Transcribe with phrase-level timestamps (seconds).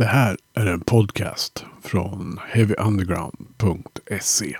[0.00, 4.56] Det här är en podcast från heavyunderground.se.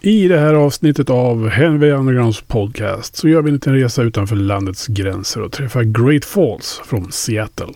[0.00, 4.36] I det här avsnittet av Heavy Undergrounds podcast så gör vi en liten resa utanför
[4.36, 7.74] landets gränser och träffar Great Falls från Seattle.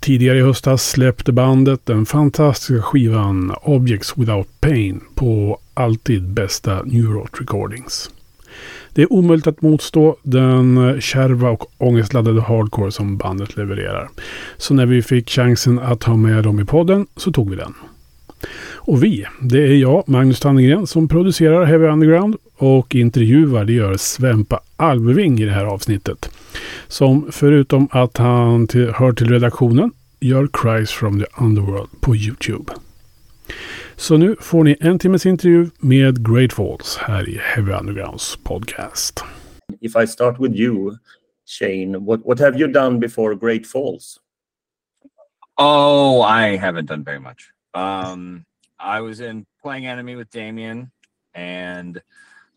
[0.00, 7.04] Tidigare i höstas släppte bandet den fantastiska skivan Objects Without Pain på alltid bästa New
[7.04, 8.10] Rock Recordings.
[8.94, 14.08] Det är omöjligt att motstå den eh, kärva och ångestladdade hardcore som bandet levererar.
[14.56, 17.74] Så när vi fick chansen att ha med dem i podden så tog vi den.
[18.84, 23.96] Och vi, det är jag, Magnus Tannegren, som producerar Heavy Underground och intervjuar, det gör
[23.96, 26.30] Svempa Alveving i det här avsnittet.
[26.88, 32.72] Som förutom att han till, hör till redaktionen gör Cries from the Underworld på Youtube.
[33.96, 39.24] Så nu får ni en timmes intervju med Great Falls här i Heavy Undergrounds podcast.
[39.80, 40.96] If I start with you,
[41.46, 44.20] Shane, what, what have you done before Great Falls?
[45.56, 47.50] Oh, I haven't done very much.
[47.74, 48.44] Um,
[48.78, 50.90] I was in playing enemy with Damien,
[51.34, 52.02] and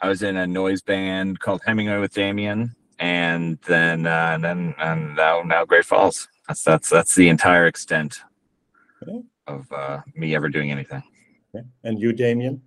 [0.02, 4.74] I was in a noise band called Hemingway with Damien, and then uh, and then
[4.78, 6.28] and now now Great Falls.
[6.48, 8.24] That's that's that's the entire extent
[9.08, 9.22] Okay.
[9.48, 11.04] Of uh, me ever doing anything.
[11.54, 11.66] Okay.
[11.84, 12.62] And you, Damien?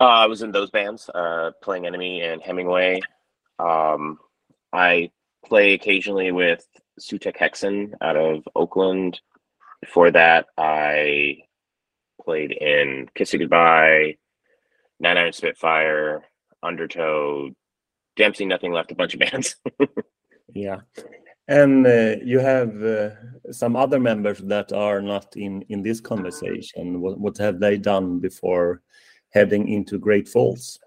[0.00, 3.00] Uh, I was in those bands, uh, playing Enemy and Hemingway.
[3.58, 4.18] Um,
[4.72, 5.10] I
[5.44, 6.66] play occasionally with
[7.00, 9.20] Sutekh Hexen out of Oakland.
[9.80, 11.38] Before that, I
[12.22, 14.16] played in Kiss It Goodbye,
[15.00, 16.24] Nine Iron Spitfire,
[16.62, 17.50] Undertow,
[18.16, 19.56] Dempsey Nothing Left, a bunch of bands.
[20.54, 20.80] Yeah.
[21.46, 23.10] And uh, you have uh,
[23.52, 27.00] some other members that are not in, in this conversation.
[27.00, 28.80] What, what have they done before
[29.30, 30.78] heading into Great Falls?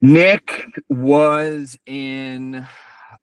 [0.00, 2.66] Nick was in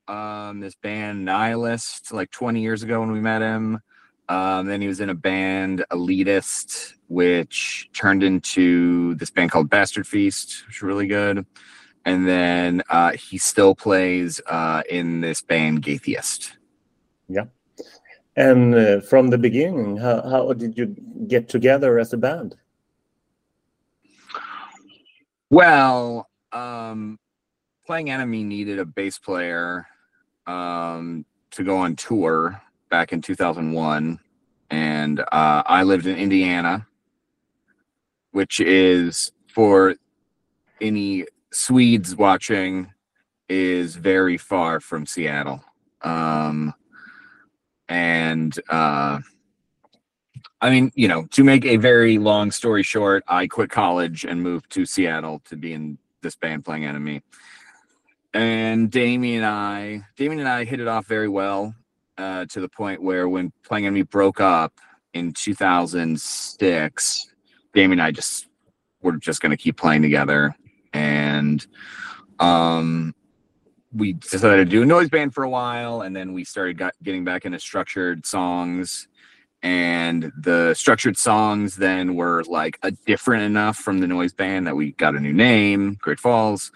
[0.07, 3.79] um, this band Nihilist like 20 years ago when we met him.
[4.27, 10.07] Um, then he was in a band Elitist, which turned into this band called Bastard
[10.07, 11.45] Feast, which was really good.
[12.05, 16.57] And then uh, he still plays uh, in this band Gatheist.
[17.27, 17.45] Yeah.
[18.35, 20.95] And uh, from the beginning, how, how did you
[21.27, 22.55] get together as a band?
[25.49, 27.19] Well, um,
[27.85, 29.87] playing Enemy needed a bass player
[30.47, 34.19] um, to go on tour back in 2001.
[34.69, 36.87] And uh, I lived in Indiana,
[38.31, 39.95] which is for
[40.79, 42.93] any Swedes watching,
[43.49, 45.63] is very far from Seattle.
[46.01, 46.73] Um,
[47.87, 49.19] and uh,
[50.61, 54.43] I mean, you know, to make a very long story short, I quit college and
[54.43, 57.23] moved to Seattle to be in this band playing Enemy.
[58.33, 61.73] And Damien and I, Damien and I hit it off very well
[62.17, 64.73] uh, to the point where when playing Enemy broke up
[65.13, 67.33] in 2006,
[67.73, 68.45] Damien and I just
[69.01, 70.55] were just going to keep playing together.
[70.93, 71.65] And
[72.39, 73.13] um,
[73.93, 76.93] we decided to do a noise band for a while, and then we started got,
[77.03, 79.07] getting back into structured songs.
[79.61, 84.75] And the structured songs then were like a different enough from the noise band that
[84.75, 86.71] we got a new name great falls.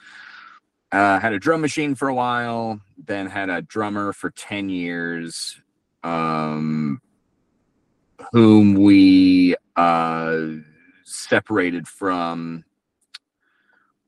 [0.91, 5.59] Uh, had a drum machine for a while then had a drummer for 10 years
[6.03, 7.01] um,
[8.31, 10.40] whom we uh,
[11.03, 12.63] separated from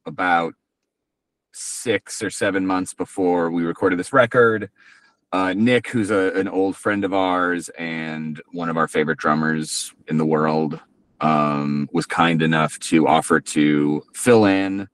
[0.05, 0.53] about
[1.53, 4.69] six or seven months before we recorded this record
[5.35, 9.93] uh, Nick, who's a, an old friend of ours and one of our favorite drummers
[10.07, 10.79] in the world,
[11.19, 14.87] um, was kind enough to offer to fill in.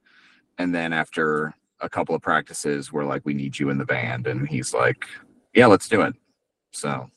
[0.58, 4.26] And then after a couple of practices, we're like, we need you in the band.
[4.26, 5.06] And he's like,
[5.54, 6.16] yeah, let's do it.
[6.72, 7.10] So,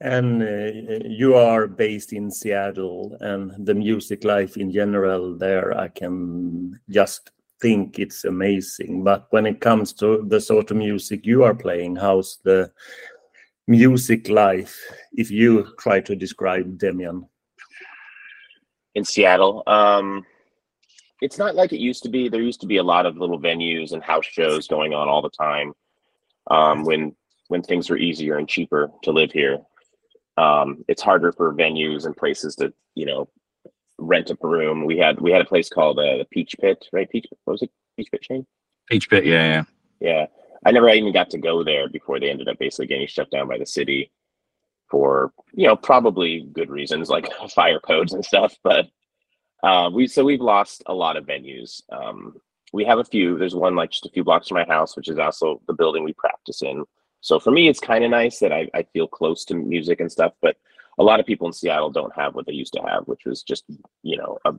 [0.00, 5.88] And uh, you are based in Seattle, and the music life in general there, I
[5.88, 7.30] can just
[7.62, 9.04] think it's amazing.
[9.04, 12.70] But when it comes to the sort of music you are playing, how's the
[13.66, 14.78] music life
[15.14, 17.26] if you try to describe Demian?
[18.96, 19.62] in Seattle.
[19.66, 20.24] Um,
[21.20, 22.28] it's not like it used to be.
[22.28, 25.22] There used to be a lot of little venues and house shows going on all
[25.22, 25.72] the time
[26.50, 27.14] um, when
[27.48, 29.58] when things were easier and cheaper to live here.
[30.36, 33.28] Um, it's harder for venues and places to you know
[33.98, 34.84] rent a room.
[34.84, 37.08] We had we had a place called uh, the Peach Pit, right?
[37.08, 37.70] Peach Pit, what was it?
[37.96, 38.46] Peach Pit chain.
[38.88, 39.64] Peach Pit, yeah, yeah.
[39.98, 40.26] Yeah,
[40.64, 43.48] I never even got to go there before they ended up basically getting shut down
[43.48, 44.10] by the city
[44.90, 48.54] for you know probably good reasons like fire codes and stuff.
[48.62, 48.86] But
[49.62, 52.40] uh, we so we've lost a lot of venues um,
[52.72, 53.38] we have a few.
[53.38, 56.04] There's one like just a few blocks from my house, which is also the building
[56.04, 56.84] we practice in.
[57.26, 60.12] So for me, it's kind of nice that I, I feel close to music and
[60.12, 60.32] stuff.
[60.40, 60.56] But
[60.96, 63.42] a lot of people in Seattle don't have what they used to have, which was
[63.42, 63.64] just
[64.04, 64.52] you know a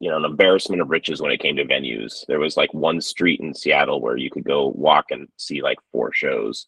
[0.00, 2.24] you know an embarrassment of riches when it came to venues.
[2.26, 5.76] There was like one street in Seattle where you could go walk and see like
[5.92, 6.66] four shows.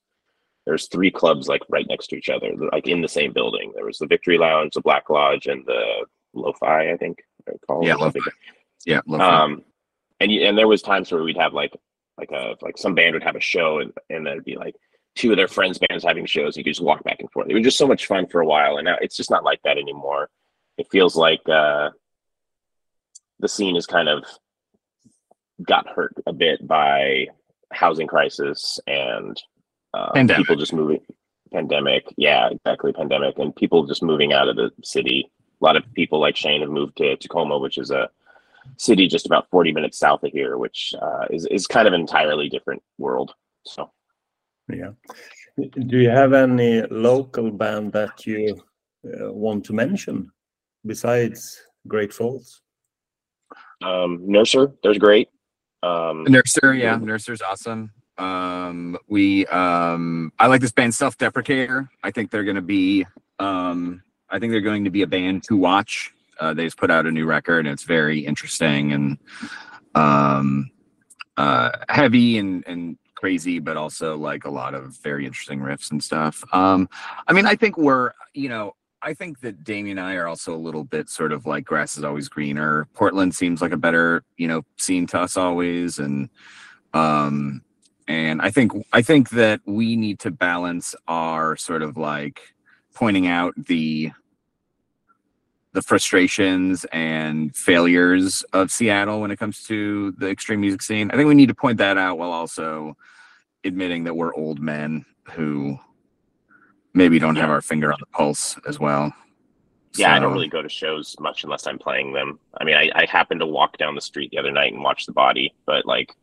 [0.66, 3.72] There's three clubs like right next to each other, like in the same building.
[3.74, 6.04] There was the Victory Lounge, the Black Lodge, and the
[6.34, 7.22] Lo-Fi, I think.
[7.82, 8.20] Yeah, Lo-Fi.
[8.84, 9.42] Yeah, Lo-Fi.
[9.42, 9.64] Um,
[10.20, 11.74] and and there was times where we'd have like
[12.18, 14.76] like a like some band would have a show and and there'd be like
[15.14, 16.56] two of their friends bands having shows.
[16.56, 17.48] You could just walk back and forth.
[17.48, 19.60] It was just so much fun for a while, and now it's just not like
[19.64, 20.28] that anymore.
[20.76, 21.90] It feels like uh,
[23.40, 24.24] the scene is kind of
[25.62, 27.28] got hurt a bit by
[27.72, 29.40] housing crisis and
[29.94, 31.00] uh, people just moving
[31.52, 35.84] pandemic yeah exactly pandemic and people just moving out of the city a lot of
[35.94, 38.10] people like shane have moved to tacoma which is a
[38.76, 42.00] city just about 40 minutes south of here, which uh, is, is kind of an
[42.00, 43.34] entirely different world.
[43.66, 43.90] So,
[44.68, 44.90] yeah.
[45.56, 48.60] Do you have any local band that you
[49.06, 50.30] uh, want to mention
[50.84, 52.62] besides Great Falls?
[53.82, 55.28] Um, Nurser, there's great.
[55.82, 57.92] Um, Nurser, yeah, Nurser's awesome.
[58.16, 61.88] Um, we, um, I like this band Self Deprecator.
[62.02, 63.06] I think they're going to be,
[63.38, 66.90] um, I think they're going to be a band to watch uh, they just put
[66.90, 69.18] out a new record and it's very interesting and
[69.94, 70.70] um,
[71.36, 76.04] uh, heavy and and crazy, but also like a lot of very interesting riffs and
[76.04, 76.44] stuff.
[76.52, 76.90] Um,
[77.26, 78.74] I mean, I think we're you know.
[79.00, 81.96] I think that Damien and I are also a little bit sort of like grass
[81.96, 82.86] is always greener.
[82.94, 85.98] Portland seems like a better, you know, scene to us always.
[85.98, 86.30] And
[86.94, 87.62] um
[88.08, 92.40] and I think I think that we need to balance our sort of like
[92.94, 94.12] pointing out the
[95.74, 101.10] the frustrations and failures of Seattle when it comes to the extreme music scene.
[101.10, 102.96] I think we need to point that out while also
[103.64, 105.78] admitting that we're old men who
[106.92, 109.12] maybe don't have our finger on the pulse as well.
[109.96, 112.38] Yeah, so, I don't really go to shows much unless I'm playing them.
[112.60, 115.06] I mean, I, I happened to walk down the street the other night and watch
[115.06, 116.14] the body, but like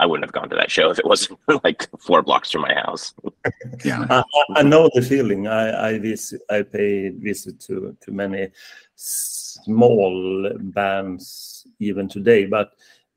[0.00, 2.74] I wouldn't have gone to that show if it wasn't like four blocks from my
[2.74, 3.14] house.
[3.84, 4.22] yeah, I,
[4.56, 5.48] I, know the feeling.
[5.48, 8.48] I I visit, I pay visit to to many
[8.94, 12.72] small bands even today, but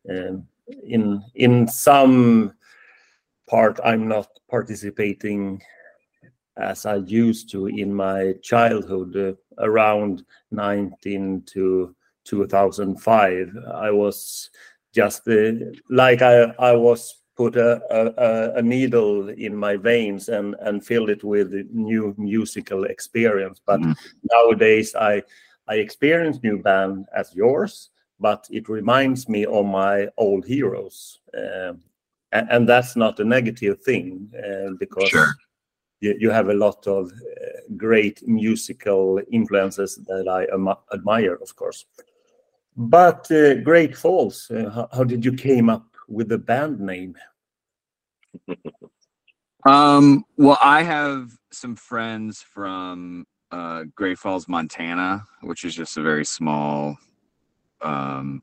[0.09, 0.47] um,
[0.83, 2.53] in in some
[3.51, 5.61] part I'm not participating
[6.57, 11.95] as I used to in my childhood uh, around 19 to
[12.25, 14.49] 2005 I was
[14.93, 15.51] just uh,
[15.89, 21.09] like I, I was put a, a, a, needle in my veins and, and fill
[21.09, 23.61] it with new musical experience.
[23.65, 23.95] But mm.
[24.29, 25.23] nowadays, I
[25.67, 31.73] I experience new band as yours, but it reminds me of my old heroes, uh,
[32.31, 35.09] and, and, that's not a negative thing uh, because.
[35.09, 35.33] Sure.
[36.03, 40.47] You, you have a lot of uh, great musical influences that I
[40.91, 41.85] admire, of course.
[42.75, 47.15] But uh, Great Falls, uh, how, how, did you came up with the band name?
[49.65, 56.01] um, well, I have some friends from uh, Great Falls, Montana, which is just a
[56.01, 56.97] very small
[57.81, 58.41] um,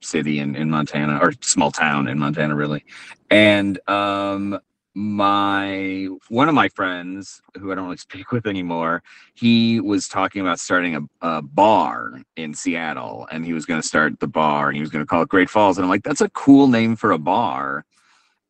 [0.00, 2.84] city in, in Montana, or small town in Montana, really.
[3.30, 4.58] And um,
[4.94, 9.02] my one of my friends who I don't really speak with anymore,
[9.34, 13.86] he was talking about starting a, a bar in Seattle, and he was going to
[13.86, 16.02] start the bar, and he was going to call it Great Falls, and I'm like,
[16.02, 17.84] that's a cool name for a bar.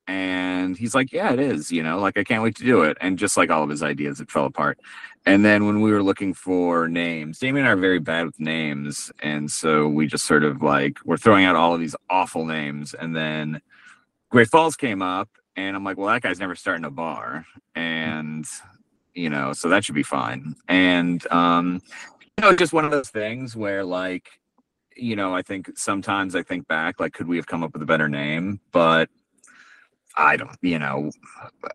[0.09, 1.71] And he's like, yeah, it is.
[1.71, 2.97] You know, like I can't wait to do it.
[3.01, 4.81] And just like all of his ideas, it fell apart.
[5.27, 8.41] And then when we were looking for names, Damien and I are very bad with
[8.41, 12.47] names, and so we just sort of like we're throwing out all of these awful
[12.47, 13.61] names, and then
[14.31, 17.45] Great Falls came up, and I'm like, well, that guy's never starting a bar.
[17.75, 18.47] And,
[19.15, 20.55] you know, so that should be fine.
[20.69, 21.83] And, um,
[22.37, 24.41] you know, just one of those things where, like,
[24.97, 27.83] you know, I think sometimes I think back, like, could we have come up with
[27.83, 28.61] a better name?
[28.71, 29.09] But
[30.19, 31.11] I don't, you know,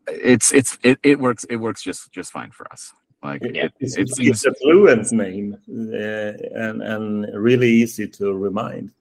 [0.07, 2.93] it's, it's, it, it works, it works just, just fine for us.
[3.23, 8.07] Like, yeah, it, it's, it seems, it's a fluent name uh, and, and really easy
[8.07, 8.91] to remind.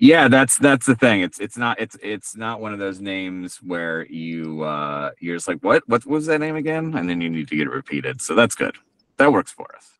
[0.00, 1.20] Yeah that's that's the thing.
[1.20, 5.46] It's it's not it's it's not one of those names where you uh you're just
[5.46, 6.94] like what what was that name again?
[6.96, 8.20] And then you need to get it repeated.
[8.20, 8.76] So that's good.
[9.18, 9.92] That works for us.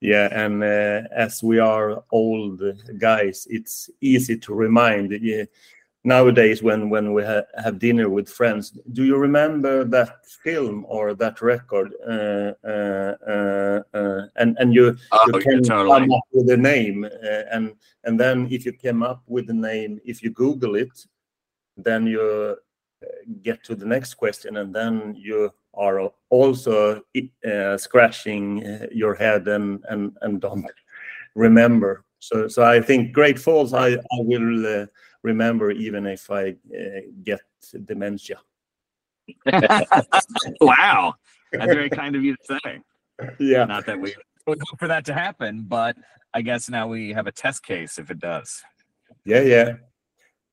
[0.00, 2.62] Yeah and uh, as we are old
[2.98, 5.12] guys it's easy to remind.
[5.12, 5.44] Yeah,
[6.04, 11.14] nowadays when when we ha- have dinner with friends do you remember that film or
[11.14, 16.00] that record uh, uh, uh, uh and and you, oh, you can totally.
[16.00, 19.54] come up with a name uh, and and then if you came up with the
[19.54, 21.06] name if you google it
[21.76, 23.06] then you uh,
[23.42, 27.00] get to the next question and then you are also
[27.76, 30.66] scratching your head and and and don't
[31.34, 34.86] remember so so i think great falls i i will
[35.22, 37.40] remember even if I uh, get
[37.84, 38.38] dementia.
[40.60, 41.14] wow,
[41.52, 42.80] that's very kind of you to say.
[43.38, 44.14] Yeah, not that we
[44.46, 45.96] would hope for that to happen, but
[46.34, 48.62] I guess now we have a test case if it does.
[49.24, 49.72] Yeah, yeah.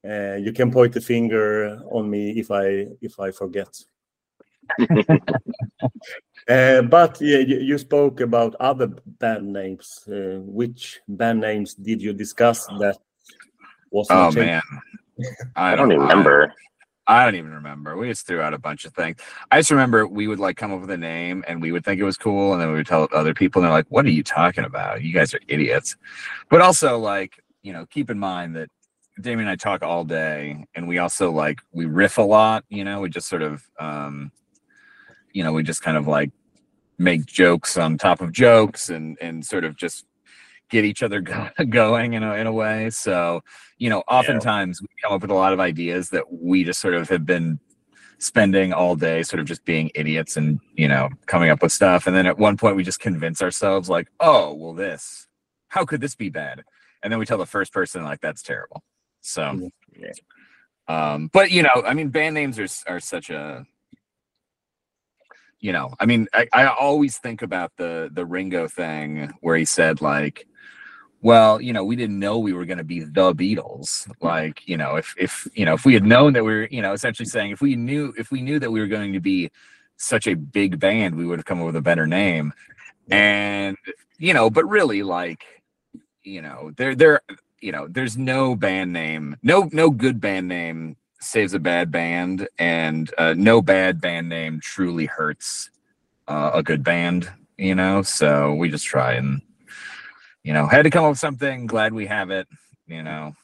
[0.07, 3.67] Uh, you can point the finger on me if I if I forget.
[6.47, 10.07] uh, but yeah, you, you, spoke about other band names.
[10.07, 12.97] Uh, which band names did you discuss that
[13.93, 14.61] oh man,
[15.55, 16.53] I, don't, even remember.
[17.07, 17.97] I, I don't even remember.
[17.97, 19.17] We just threw out a bunch of things.
[19.51, 21.99] I just remember we would like come up with a name and we would think
[21.99, 24.11] it was cool, and then we would tell other people, and they're like, "What are
[24.11, 25.01] you talking about?
[25.01, 25.95] You guys are idiots."
[26.49, 28.69] But also, like, you know, keep in mind that
[29.21, 32.63] Damien and I talk all day, and we also like we riff a lot.
[32.69, 34.31] You know, we just sort of, um,
[35.33, 36.31] you know, we just kind of like
[36.97, 40.05] make jokes on top of jokes, and and sort of just
[40.69, 41.21] get each other
[41.69, 42.89] going in a, in a way.
[42.89, 43.41] So,
[43.77, 44.87] you know, oftentimes yeah.
[44.87, 47.59] we come up with a lot of ideas that we just sort of have been
[48.19, 52.05] spending all day sort of just being idiots and, you know, coming up with stuff.
[52.05, 55.27] And then at one point we just convince ourselves like, oh, well, this,
[55.69, 56.63] how could this be bad?
[57.01, 58.83] And then we tell the first person like, that's terrible.
[59.21, 60.11] So, yeah.
[60.87, 63.65] um, but you know, I mean, band names are, are such a,
[65.59, 69.65] you know, I mean, I, I always think about the the Ringo thing where he
[69.65, 70.47] said like,
[71.21, 74.09] well, you know, we didn't know we were going to be the Beatles.
[74.21, 76.81] Like, you know, if if you know, if we had known that we were, you
[76.81, 79.51] know, essentially saying if we knew if we knew that we were going to be
[79.97, 82.53] such a big band, we would have come up with a better name.
[83.11, 83.75] And
[84.17, 85.43] you know, but really, like,
[86.23, 87.21] you know, there there,
[87.59, 92.47] you know, there's no band name, no no good band name saves a bad band,
[92.59, 95.69] and uh, no bad band name truly hurts
[96.29, 97.29] uh, a good band.
[97.57, 99.41] You know, so we just try and
[100.49, 101.67] you know, had to come up with something.
[101.67, 102.47] Glad we have it.
[102.87, 103.35] You know,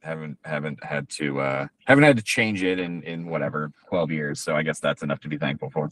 [0.00, 4.40] haven't haven't had to uh haven't had to change it in in whatever 12 years.
[4.40, 5.90] So I guess that's enough to be thankful for.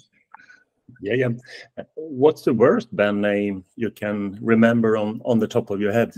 [1.02, 1.84] Yeah, yeah.
[1.96, 6.14] What's the worst band name you can remember on on the top of your head?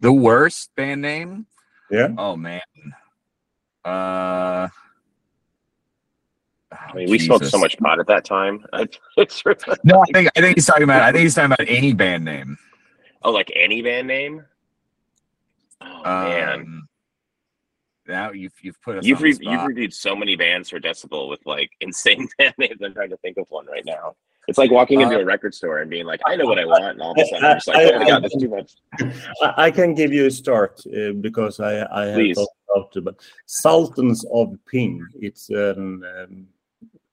[0.00, 1.44] The worst band name?
[1.90, 2.08] Yeah.
[2.16, 2.62] Oh man.
[3.84, 4.68] Uh
[6.72, 8.64] I mean, we smoked so much pot at that time.
[8.72, 11.02] no, I think I think he's talking about.
[11.02, 12.56] I think he's talking about any band name.
[13.22, 14.44] Oh, like any band name?
[15.80, 16.60] Oh man.
[16.60, 16.88] Um,
[18.06, 19.04] now you've you've put us.
[19.04, 22.80] You've re- you've reviewed so many bands for Decibel with like insane band names.
[22.82, 24.16] I'm trying to think of one right now.
[24.48, 26.64] It's like walking into uh, a record store and being like, "I know what I
[26.64, 28.72] want," and all of a sudden I'm just like, "Oh my god, that's too much."
[29.56, 33.04] I can give you a start uh, because I I have thought about it.
[33.04, 36.46] But Sultans of Ping, it's an um,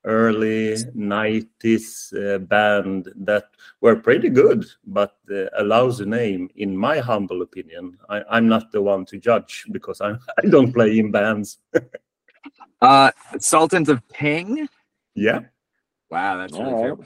[0.05, 3.45] early 90s uh, band that
[3.81, 7.97] were pretty good, but uh, a lousy name, in my humble opinion.
[8.09, 11.57] I, am not the one to judge because I'm, I don't play in bands.
[12.81, 14.69] uh, Sultans of Ping?
[15.15, 15.41] Yeah.
[16.09, 17.05] Wow, that's really cool.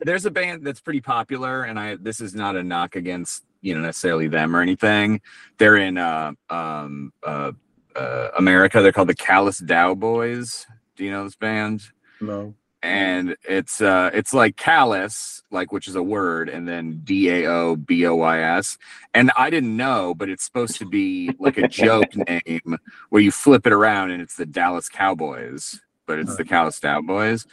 [0.00, 3.74] There's a band that's pretty popular, and I this is not a knock against you
[3.74, 5.20] know necessarily them or anything.
[5.58, 7.52] They're in uh, um, uh,
[7.94, 8.80] uh, America.
[8.80, 10.66] They're called the Callous Daoboys.
[10.96, 11.82] Do you know this band?
[12.20, 12.54] No.
[12.80, 17.46] And it's uh it's like callous, like which is a word, and then D A
[17.46, 18.78] O B O Y S.
[19.14, 23.32] And I didn't know, but it's supposed to be like a joke name where you
[23.32, 27.46] flip it around and it's the Dallas Cowboys, but it's the Callous Cowboys.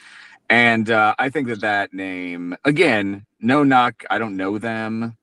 [0.50, 4.04] And uh, I think that that name, again, no knock.
[4.10, 5.18] I don't know them.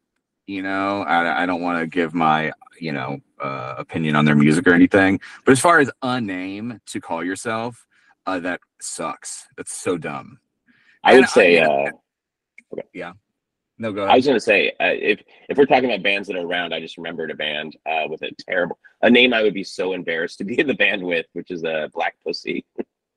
[0.46, 4.34] You know, I, I don't want to give my, you know, uh, opinion on their
[4.34, 5.20] music or anything.
[5.44, 7.86] But as far as a name to call yourself,
[8.26, 9.46] uh, that sucks.
[9.56, 10.38] That's so dumb.
[11.04, 11.90] I would say, I, uh,
[12.72, 12.88] okay.
[12.92, 13.12] yeah.
[13.78, 14.12] No, go ahead.
[14.12, 16.72] I was going to say, uh, if if we're talking about bands that are around,
[16.72, 19.92] I just remembered a band uh, with a terrible a name I would be so
[19.92, 22.64] embarrassed to be in the band with, which is a uh, Black Pussy.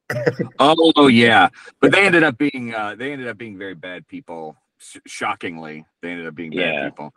[0.59, 4.55] oh, yeah, but they ended up being uh, they ended up being very bad people.
[4.77, 6.89] Sh- shockingly, they ended up being bad yeah.
[6.89, 7.13] people.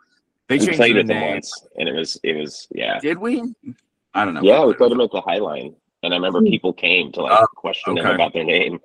[0.47, 2.99] They we played with them once, and it was it was yeah.
[2.99, 3.43] Did we?
[4.13, 4.41] I don't know.
[4.41, 5.75] Yeah, we played them at the Highline.
[6.03, 6.47] And I remember hmm.
[6.47, 8.03] people came to like uh, question okay.
[8.03, 8.79] them about their name.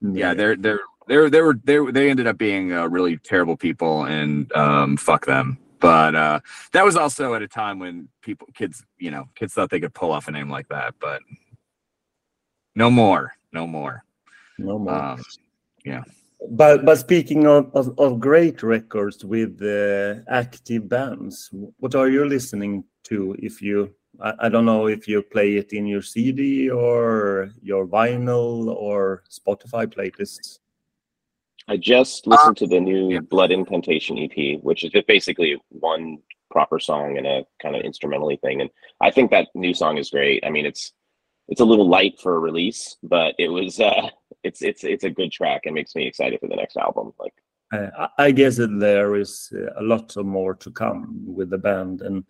[0.00, 4.04] Yeah, they're they're they're they were they they ended up being uh, really terrible people,
[4.04, 5.58] and um, fuck them.
[5.80, 6.40] but uh,
[6.72, 9.92] that was also at a time when people, kids, you know, kids thought they could
[9.92, 11.20] pull off a name like that, but
[12.74, 14.02] no more, no more.
[14.58, 14.94] No more.
[14.94, 15.22] Um,
[15.84, 16.02] yeah.
[16.50, 22.24] But but speaking of, of, of great records with uh, active bands, what are you
[22.24, 23.36] listening to?
[23.38, 27.86] If you, I, I don't know if you play it in your CD or your
[27.86, 30.58] vinyl or Spotify playlists.
[31.66, 36.18] I just listened to the new Blood Incantation EP, which is basically one
[36.50, 38.60] proper song and a kind of instrumentally thing.
[38.60, 40.44] And I think that new song is great.
[40.44, 40.92] I mean, it's
[41.48, 44.08] it's a little light for a release, but it was uh
[44.44, 47.12] it's it's it's a good track and makes me excited for the next album.
[47.18, 47.34] Like
[47.72, 52.24] uh, I guess that there is a lot more to come with the band, and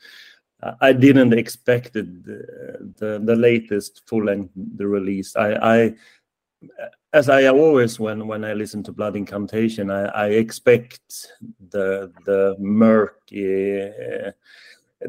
[0.80, 2.02] I didn't expect the
[2.98, 5.36] the, the latest full length the release.
[5.36, 5.94] I, I
[7.12, 11.32] as I always when when I listen to Blood Incantation, I, I expect
[11.70, 14.32] the the murky uh,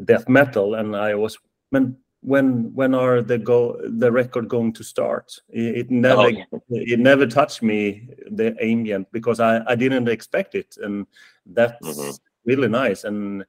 [0.04, 1.38] death metal, and I was
[1.70, 5.32] when when when are the go the record going to start?
[5.48, 6.44] It, it never oh, yeah.
[6.68, 11.06] it never touched me the ambient because I I didn't expect it, and
[11.46, 12.10] that's mm-hmm.
[12.44, 13.04] really nice.
[13.04, 13.44] And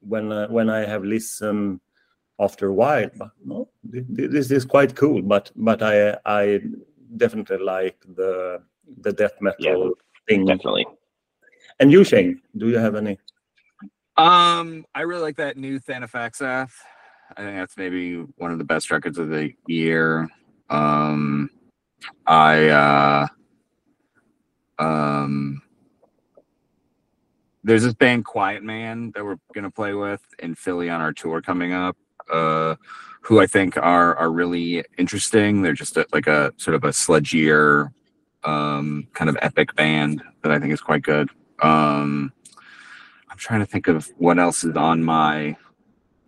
[0.00, 1.80] when uh, when I have listened
[2.38, 5.22] after a while, but no, this is quite cool.
[5.22, 6.60] But but I I
[7.16, 8.62] definitely like the
[9.00, 9.90] the death metal yeah,
[10.28, 10.46] thing.
[10.46, 10.86] Definitely.
[11.78, 13.18] And you, Shane, do you have any?
[14.16, 16.72] Um, I really like that new Thantifaxath.
[17.36, 20.28] I think that's maybe one of the best records of the year.
[20.70, 21.50] Um,
[22.26, 23.26] I uh,
[24.78, 25.62] um,
[27.66, 31.42] there's this band Quiet Man that we're gonna play with in Philly on our tour
[31.42, 31.96] coming up.
[32.32, 32.76] Uh,
[33.22, 35.62] who I think are are really interesting.
[35.62, 37.92] They're just a, like a sort of a sludgier,
[38.44, 41.28] um, kind of epic band that I think is quite good.
[41.60, 42.32] Um,
[43.28, 45.56] I'm trying to think of what else is on my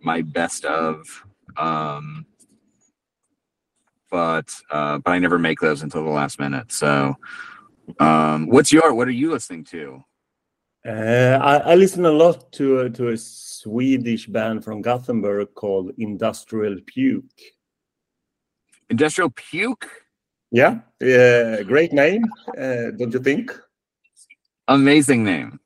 [0.01, 1.25] my best of.
[1.55, 2.25] Um,
[4.11, 6.73] but uh, but I never make those until the last minute.
[6.73, 7.15] So,
[7.99, 10.03] um, what's your what are you listening to?
[10.85, 15.91] Uh, I, I, listen a lot to uh, to a Swedish band from Gothenburg called
[15.97, 17.25] Industrial Puke.
[18.89, 19.89] Industrial Puke.
[20.51, 22.23] Yeah, uh, great name,
[22.57, 23.51] uh, don't you think?
[24.69, 25.59] Amazing name.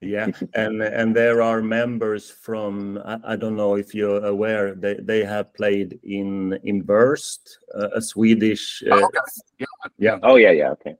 [0.00, 4.94] Yeah, and and there are members from I, I, don't know if you're aware they
[4.94, 8.82] they have played in in Burst, uh, a Swedish.
[8.90, 9.18] Uh, oh, okay.
[9.58, 9.66] yeah.
[9.98, 10.18] yeah.
[10.22, 10.70] Oh yeah, yeah.
[10.70, 10.96] Okay.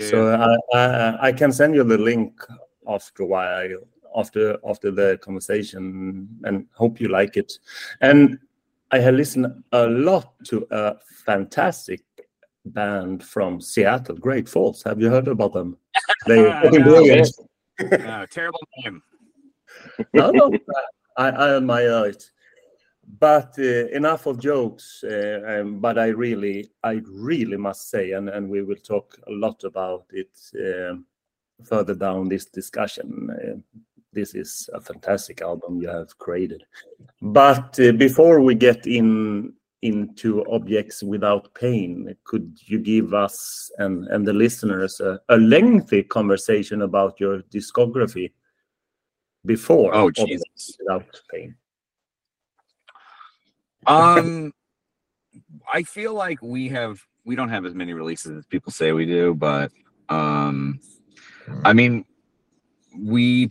[0.00, 2.32] So I, I I can send you the link
[2.88, 3.78] after a while
[4.16, 7.52] after after the conversation and hope you like it.
[8.00, 8.38] And
[8.92, 12.02] i have listened a lot to a fantastic
[12.66, 14.82] band from seattle great falls.
[14.82, 15.76] Have you heard about them?
[16.26, 17.30] They no, brilliant.
[17.80, 19.02] No, terrible name.
[20.12, 20.50] No no
[21.16, 22.30] I, I admire it.
[23.18, 28.28] But uh, enough of jokes uh, um, but i really i really must say and,
[28.28, 31.04] and we will talk a lot about it um,
[31.64, 33.28] further down this discussion.
[33.30, 33.78] Uh,
[34.12, 36.64] this is a fantastic album you have created.
[37.22, 44.06] But uh, before we get in into objects without pain, could you give us and,
[44.08, 48.32] and the listeners a, a lengthy conversation about your discography
[49.46, 50.76] before oh, Jesus.
[50.80, 51.54] without pain?
[53.86, 54.52] Um,
[55.72, 59.06] I feel like we have we don't have as many releases as people say we
[59.06, 59.72] do, but
[60.08, 60.80] um
[61.64, 62.04] I mean,
[62.98, 63.50] we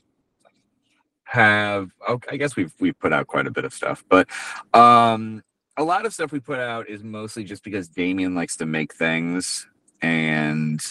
[1.23, 1.91] have
[2.31, 4.27] I guess we've we've put out quite a bit of stuff, but
[4.73, 5.43] um
[5.77, 8.93] a lot of stuff we put out is mostly just because Damien likes to make
[8.95, 9.67] things
[10.01, 10.81] and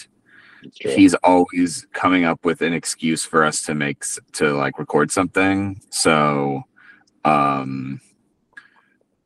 [0.73, 5.81] he's always coming up with an excuse for us to make to like record something.
[5.89, 6.63] So
[7.25, 7.99] um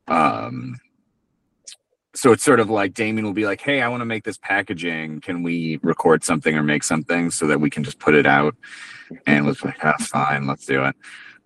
[0.08, 0.80] um
[2.16, 4.38] so it's sort of like Damien will be like, "Hey, I want to make this
[4.38, 5.22] packaging.
[5.22, 8.56] Can we record something or make something so that we can just put it out?"
[9.26, 10.96] And was like, "Ah, fine, let's do it."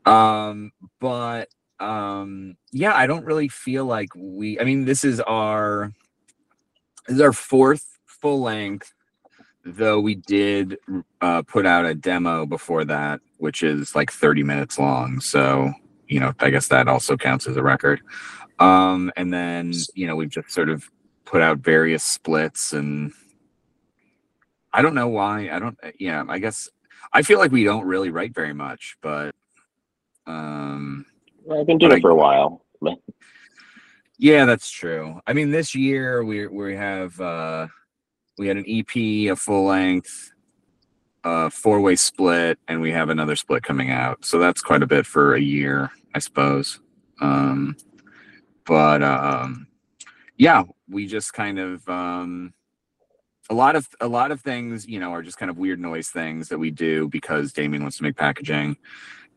[0.07, 1.49] Um, but
[1.79, 4.59] um, yeah, I don't really feel like we.
[4.59, 5.93] I mean, this is our
[7.07, 8.93] this is our fourth full length,
[9.65, 10.77] though we did
[11.21, 15.21] uh, put out a demo before that, which is like 30 minutes long.
[15.21, 15.71] So
[16.07, 18.01] you know, I guess that also counts as a record.
[18.59, 20.89] Um, and then, you know, we've just sort of
[21.25, 23.11] put out various splits and
[24.73, 25.49] I don't know why.
[25.51, 26.69] I don't, yeah, I guess
[27.13, 29.33] I feel like we don't really write very much, but,
[30.25, 31.05] um,
[31.43, 32.65] well, I've been doing it for a while.
[34.17, 35.21] yeah, that's true.
[35.25, 37.67] I mean, this year we we have uh
[38.37, 40.31] we had an EP, a full length,
[41.23, 44.25] a four way split, and we have another split coming out.
[44.25, 46.79] So that's quite a bit for a year, I suppose.
[47.21, 47.75] Um,
[48.67, 49.67] but um,
[50.37, 52.53] yeah, we just kind of um,
[53.49, 56.09] a lot of a lot of things, you know, are just kind of weird noise
[56.09, 58.77] things that we do because Damien wants to make packaging.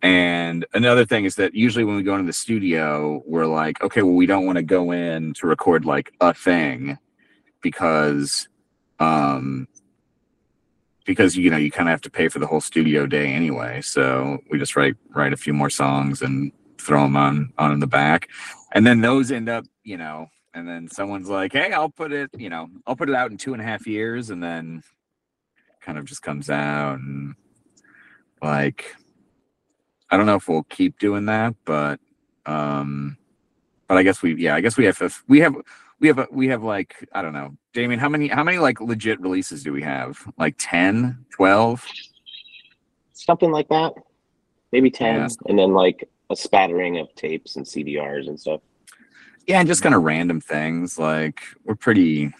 [0.03, 4.03] And another thing is that usually when we go into the studio, we're like, okay,
[4.03, 6.99] well, we don't want to go in to record like a thing
[7.62, 8.49] because
[8.99, 9.69] um
[11.05, 13.81] because you know you kind of have to pay for the whole studio day anyway
[13.81, 17.81] so we just write write a few more songs and throw them on on in
[17.81, 18.29] the back
[18.73, 22.31] and then those end up you know and then someone's like hey i'll put it
[22.37, 24.83] you know i'll put it out in two and a half years and then
[25.81, 27.35] kind of just comes out and
[28.43, 28.95] like
[30.11, 32.01] i don't know if we'll keep doing that but
[32.47, 33.17] um
[33.89, 35.55] but i guess we yeah i guess we have we have
[36.01, 37.51] we have a, we have like i don't know.
[37.75, 40.19] Damien how many how many like legit releases do we have?
[40.39, 41.87] Like 10 12
[43.13, 43.93] something like that.
[44.73, 45.29] Maybe 10 Yeah.
[45.47, 48.61] and then like a spattering of tapes and cdrs and stuff.
[49.47, 52.33] Yeah and just kind of random things like we're pretty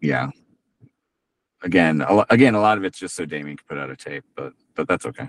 [0.00, 0.30] yeah.
[1.62, 3.96] Again a, lo- again a lot of it's just so damien can put out a
[3.96, 5.28] tape but but that's okay.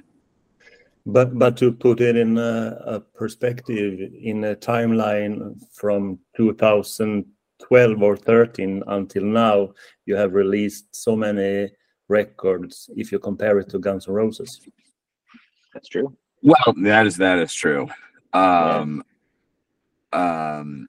[1.06, 8.16] But but to put it in a, a perspective, in a timeline from 2012 or
[8.16, 9.72] 13 until now,
[10.06, 11.72] you have released so many
[12.08, 12.88] records.
[12.96, 14.62] If you compare it to Guns N' Roses,
[15.74, 17.90] that's true well that is that is true.
[18.34, 19.04] Um
[20.14, 20.88] um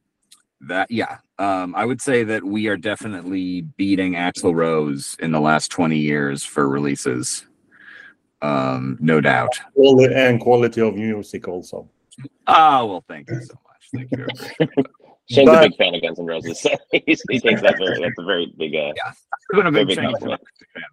[0.63, 1.19] that yeah.
[1.39, 5.97] Um i would say that we are definitely beating axl rose in the last 20
[5.97, 7.47] years for releases.
[8.41, 9.59] Um no doubt.
[9.75, 11.89] Quality and quality of music also.
[12.47, 14.09] oh well thank you so much.
[14.09, 14.85] Thank you
[15.31, 16.71] shane's But- a big fan of guns N' roses so
[17.07, 18.93] he's, he thinks that's very that's a very big uh
[19.53, 20.41] I've been a big Big fan compliment.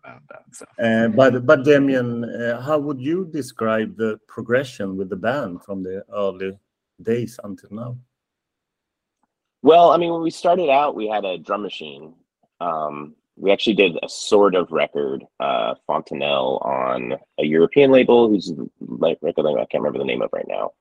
[0.05, 0.65] of that, so.
[0.83, 5.81] Uh, but but Damien, uh, how would you describe the progression with the band from
[5.83, 6.57] the early
[7.01, 7.97] days until now?
[9.61, 12.13] Well, I mean, when we started out, we had a drum machine.
[12.59, 18.51] Um, we actually did a sort of record, uh, Fontanelle, on a European label whose
[18.79, 20.71] like record label I can't remember the name of right now.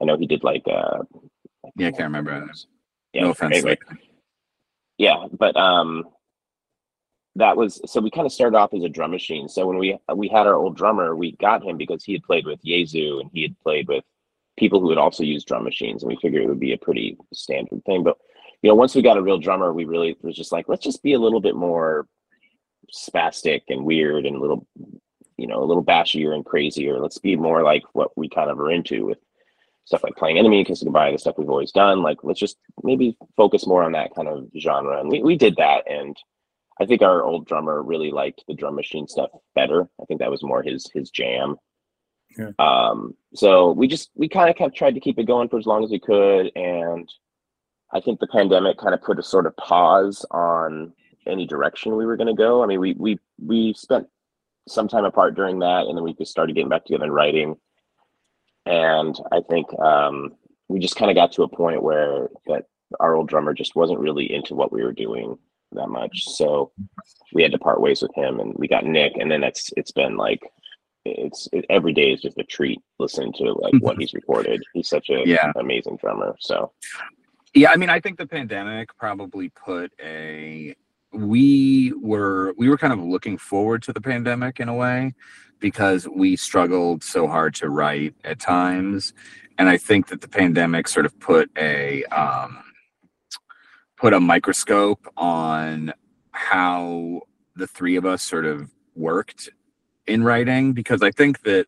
[0.00, 1.00] I know he did like uh,
[1.76, 2.48] Yeah, I can't remember.
[3.12, 3.56] Yeah, no offense.
[3.56, 3.78] anyway.
[4.98, 6.04] yeah, but um,
[7.36, 9.48] that was so we kind of started off as a drum machine.
[9.48, 12.46] So when we we had our old drummer, we got him because he had played
[12.46, 14.04] with Jesu and he had played with
[14.58, 17.16] people who had also used drum machines, and we figured it would be a pretty
[17.32, 18.02] standard thing.
[18.02, 18.18] But
[18.62, 21.02] you know, once we got a real drummer, we really was just like, let's just
[21.02, 22.06] be a little bit more
[22.92, 24.66] spastic and weird and a little,
[25.36, 26.98] you know, a little bashier and crazier.
[26.98, 29.18] Let's be more like what we kind of are into with
[29.88, 32.02] stuff like playing enemy, Kiss It Goodbye, the stuff we've always done.
[32.02, 35.00] Like, let's just maybe focus more on that kind of genre.
[35.00, 35.90] And we, we did that.
[35.90, 36.14] And
[36.78, 39.88] I think our old drummer really liked the drum machine stuff better.
[39.98, 41.56] I think that was more his his jam.
[42.38, 42.50] Yeah.
[42.58, 45.64] Um, so we just we kind of kept tried to keep it going for as
[45.64, 47.08] long as we could, and
[47.90, 50.92] I think the pandemic kind of put a sort of pause on
[51.26, 52.62] any direction we were going to go.
[52.62, 54.06] I mean, we we we spent
[54.68, 57.56] some time apart during that, and then we just started getting back together and writing.
[58.68, 60.34] And I think um,
[60.68, 62.66] we just kind of got to a point where that
[63.00, 65.38] our old drummer just wasn't really into what we were doing
[65.72, 66.24] that much.
[66.26, 66.72] So
[67.32, 69.12] we had to part ways with him, and we got Nick.
[69.16, 70.40] And then it's it's been like
[71.06, 74.62] it's it, every day is just a treat listening to like what he's recorded.
[74.74, 75.50] He's such a Yeah.
[75.56, 76.36] amazing drummer.
[76.38, 76.72] So
[77.54, 80.74] Yeah, I mean, I think the pandemic probably put a
[81.12, 85.14] we were we were kind of looking forward to the pandemic in a way
[85.60, 89.12] because we struggled so hard to write at times.
[89.58, 92.62] And i think that the pandemic sort of put a um
[93.96, 95.92] put a microscope on
[96.30, 97.22] how
[97.56, 99.48] the three of us sort of worked
[100.06, 100.72] in writing.
[100.72, 101.66] Because i think that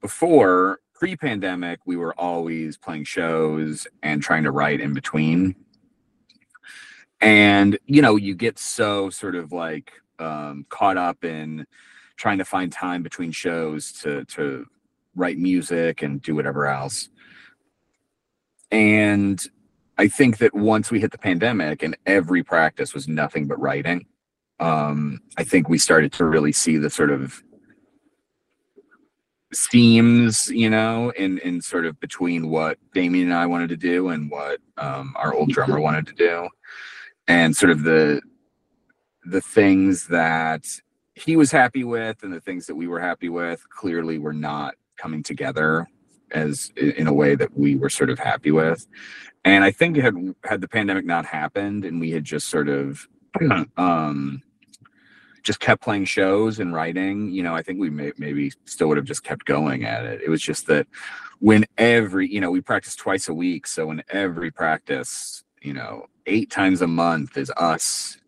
[0.00, 5.56] before pre-pandemic we were always playing shows and trying to write in between.
[7.20, 11.66] And you know you get so sort of like um, caught up in
[12.16, 14.66] trying to find time between shows to to
[15.14, 17.08] write music and do whatever else.
[18.70, 19.42] And
[19.98, 24.06] i think that once we hit the pandemic and every practice was nothing but writing
[24.58, 27.42] um, i think we started to really see the sort of
[29.52, 34.08] seams, you know, in in sort of between what Damien and I wanted to do
[34.08, 36.48] and what um, our old drummer wanted to do,
[37.28, 38.20] and sort of the
[39.24, 40.64] the things that
[41.14, 44.74] he was happy with and the things that we were happy with clearly were not
[44.96, 45.86] coming together
[46.30, 48.86] as in a way that we were sort of happy with
[49.44, 53.06] and i think had had the pandemic not happened and we had just sort of
[53.76, 54.42] um
[55.42, 58.96] just kept playing shows and writing, you know, I think we may, maybe still would
[58.96, 60.20] have just kept going at it.
[60.22, 60.86] It was just that
[61.40, 63.66] when every, you know, we practice twice a week.
[63.66, 68.18] So in every practice, you know, eight times a month is us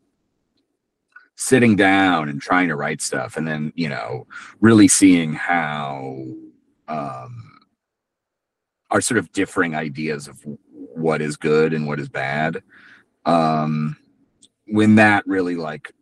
[1.36, 4.26] sitting down and trying to write stuff and then, you know,
[4.60, 6.24] really seeing how
[6.88, 7.60] um
[8.90, 10.40] our sort of differing ideas of
[10.94, 12.62] what is good and what is bad.
[13.24, 13.96] Um
[14.66, 15.92] when that really like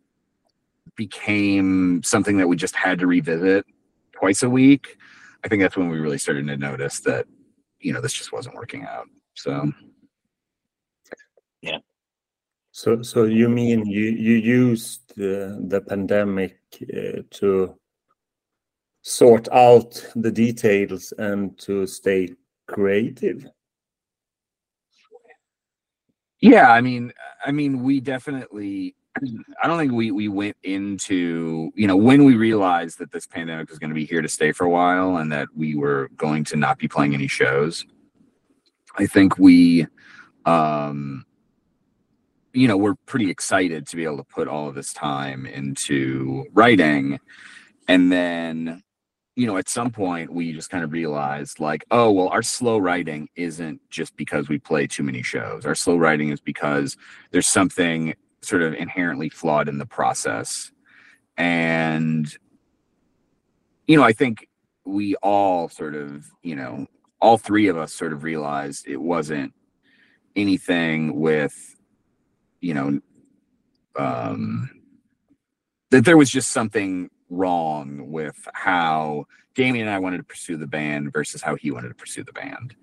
[0.95, 3.65] became something that we just had to revisit
[4.11, 4.97] twice a week,
[5.43, 7.25] I think that's when we really started to notice that,
[7.79, 9.07] you know, this just wasn't working out.
[9.33, 9.71] So,
[11.61, 11.79] yeah.
[12.75, 17.75] So, so you mean you you used the, the pandemic uh, to
[19.03, 22.29] sort out the details and to stay
[22.67, 23.45] creative?
[26.39, 27.13] Yeah, I mean,
[27.45, 28.95] I mean, we definitely
[29.61, 33.69] I don't think we we went into you know when we realized that this pandemic
[33.69, 36.43] was going to be here to stay for a while and that we were going
[36.45, 37.85] to not be playing any shows.
[38.97, 39.85] I think we,
[40.47, 41.23] um,
[42.53, 46.45] you know, we're pretty excited to be able to put all of this time into
[46.53, 47.19] writing,
[47.87, 48.83] and then
[49.35, 52.77] you know, at some point we just kind of realized like, oh, well, our slow
[52.77, 55.65] writing isn't just because we play too many shows.
[55.65, 56.97] Our slow writing is because
[57.31, 60.71] there's something sort of inherently flawed in the process.
[61.35, 62.31] And,
[63.87, 64.47] you know, I think
[64.85, 66.85] we all sort of, you know,
[67.19, 69.53] all three of us sort of realized it wasn't
[70.35, 71.72] anything with,
[72.63, 72.99] you know,
[73.97, 74.69] um,
[75.91, 80.67] that there was just something wrong with how Damien and I wanted to pursue the
[80.67, 82.75] band versus how he wanted to pursue the band.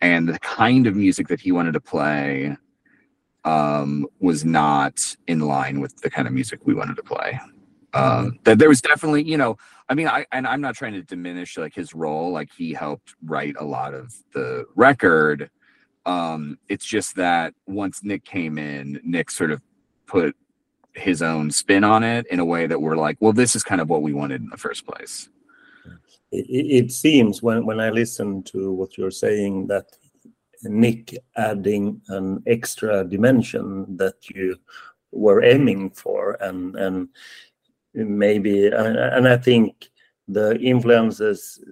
[0.00, 2.56] And the kind of music that he wanted to play
[3.44, 7.38] um, was not in line with the kind of music we wanted to play.
[7.94, 9.56] Um, that there was definitely, you know,
[9.88, 12.30] I mean, I and I'm not trying to diminish like his role.
[12.30, 15.50] Like he helped write a lot of the record.
[16.06, 19.60] Um, it's just that once Nick came in, Nick sort of
[20.06, 20.36] put
[20.94, 23.80] his own spin on it in a way that we're like, well, this is kind
[23.80, 25.28] of what we wanted in the first place.
[26.32, 29.86] It, it seems when when I listen to what you're saying that
[30.62, 34.56] Nick adding an extra dimension that you
[35.12, 37.08] were aiming for, and and
[37.94, 39.90] maybe and, and I think
[40.28, 41.62] the influences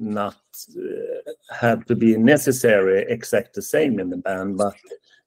[0.00, 0.36] not
[0.76, 4.74] uh, have to be necessary exact the same in the band, but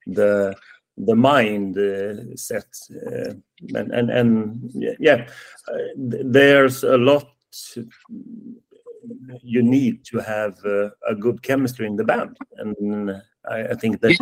[0.08, 0.56] the
[0.98, 2.66] the mind uh, set
[3.08, 3.34] uh,
[3.76, 5.28] and and and yeah,
[5.68, 7.28] uh, there's a lot
[9.42, 13.12] you need to have uh, a good chemistry in the band, and
[13.50, 14.18] I, I think that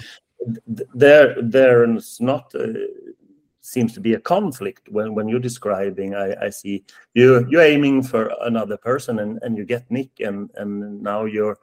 [0.94, 2.68] there there's not uh,
[3.62, 6.16] seems to be a conflict when when you're describing.
[6.16, 10.50] I, I see you you're aiming for another person, and and you get Nick, and
[10.56, 11.58] and now you're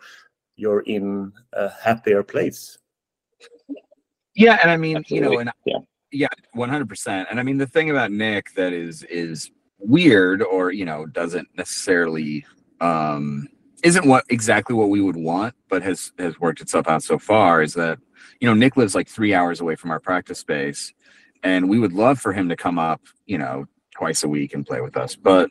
[0.57, 2.79] you're in a happier place.
[4.35, 5.29] Yeah, and I mean, Absolutely.
[5.29, 5.79] you know, and yeah,
[6.13, 7.29] yeah, one hundred percent.
[7.31, 11.49] And I mean, the thing about Nick that is is weird, or you know, doesn't
[11.57, 12.47] necessarily
[12.81, 13.49] um,
[13.83, 17.63] isn't what exactly what we would want, but has has worked itself out so far.
[17.63, 17.99] Is that
[18.41, 20.93] you know Nick lives like three hours away from our practice space,
[21.43, 24.67] and we would love for him to come up, you know, twice a week and
[24.67, 25.51] play with us, but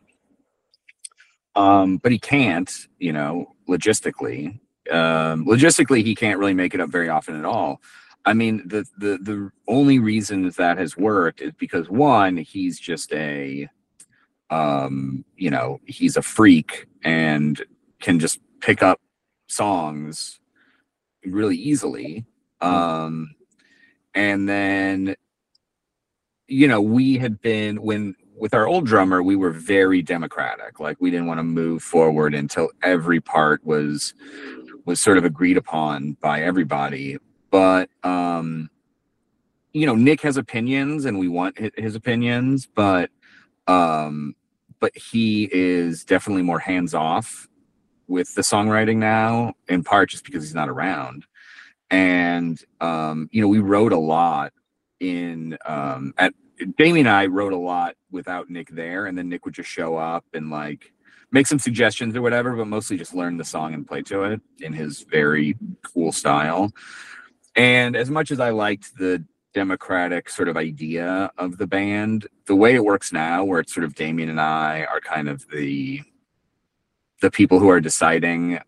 [1.55, 4.59] um, but he can't, you know, logistically.
[4.91, 7.81] Um, logistically, he can't really make it up very often at all.
[8.25, 13.11] I mean, the the the only reason that has worked is because one, he's just
[13.13, 13.67] a
[14.49, 17.61] um, you know, he's a freak and
[17.99, 18.99] can just pick up
[19.47, 20.39] songs
[21.25, 22.25] really easily.
[22.61, 22.67] Hmm.
[22.67, 23.35] Um,
[24.13, 25.15] and then,
[26.47, 30.79] you know, we had been when with our old drummer, we were very democratic.
[30.79, 34.13] Like we didn't want to move forward until every part was
[34.85, 37.17] was sort of agreed upon by everybody.
[37.49, 38.69] But um,
[39.73, 43.09] you know, Nick has opinions, and we want his opinions, but
[43.67, 44.35] um,
[44.79, 47.47] but he is definitely more hands off
[48.07, 51.25] with the songwriting now, in part just because he's not around.
[51.89, 54.53] And um, you know, we wrote a lot
[54.99, 56.33] in um, at
[56.77, 59.95] Damien and I wrote a lot without Nick there, and then Nick would just show
[59.95, 60.91] up and like
[61.31, 64.41] make some suggestions or whatever, but mostly just learn the song and play to it
[64.59, 66.71] in his very cool style.
[67.55, 69.25] And as much as I liked the
[69.57, 72.27] democratic sort of idea of the band.
[72.45, 75.47] The way it works now, where it's sort of Damien and I are kind of
[75.49, 76.03] the
[77.21, 78.59] the people who are deciding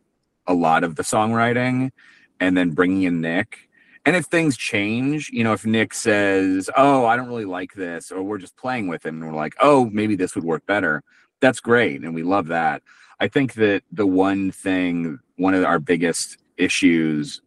[0.47, 1.91] a lot of the songwriting,
[2.39, 3.68] and then bringing in Nick.
[4.09, 8.11] And if things change, you know, if Nick says, "Oh, I don't really like this,"
[8.11, 11.03] or we're just playing with him and we're like, "Oh, maybe this would work better,"
[11.41, 12.81] that's great, and we love that.
[13.19, 17.43] I think that the one thing, one of our biggest issues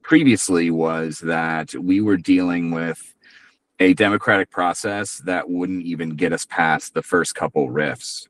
[0.00, 3.14] previously was that we were dealing with
[3.80, 8.28] a democratic process that wouldn't even get us past the first couple riffs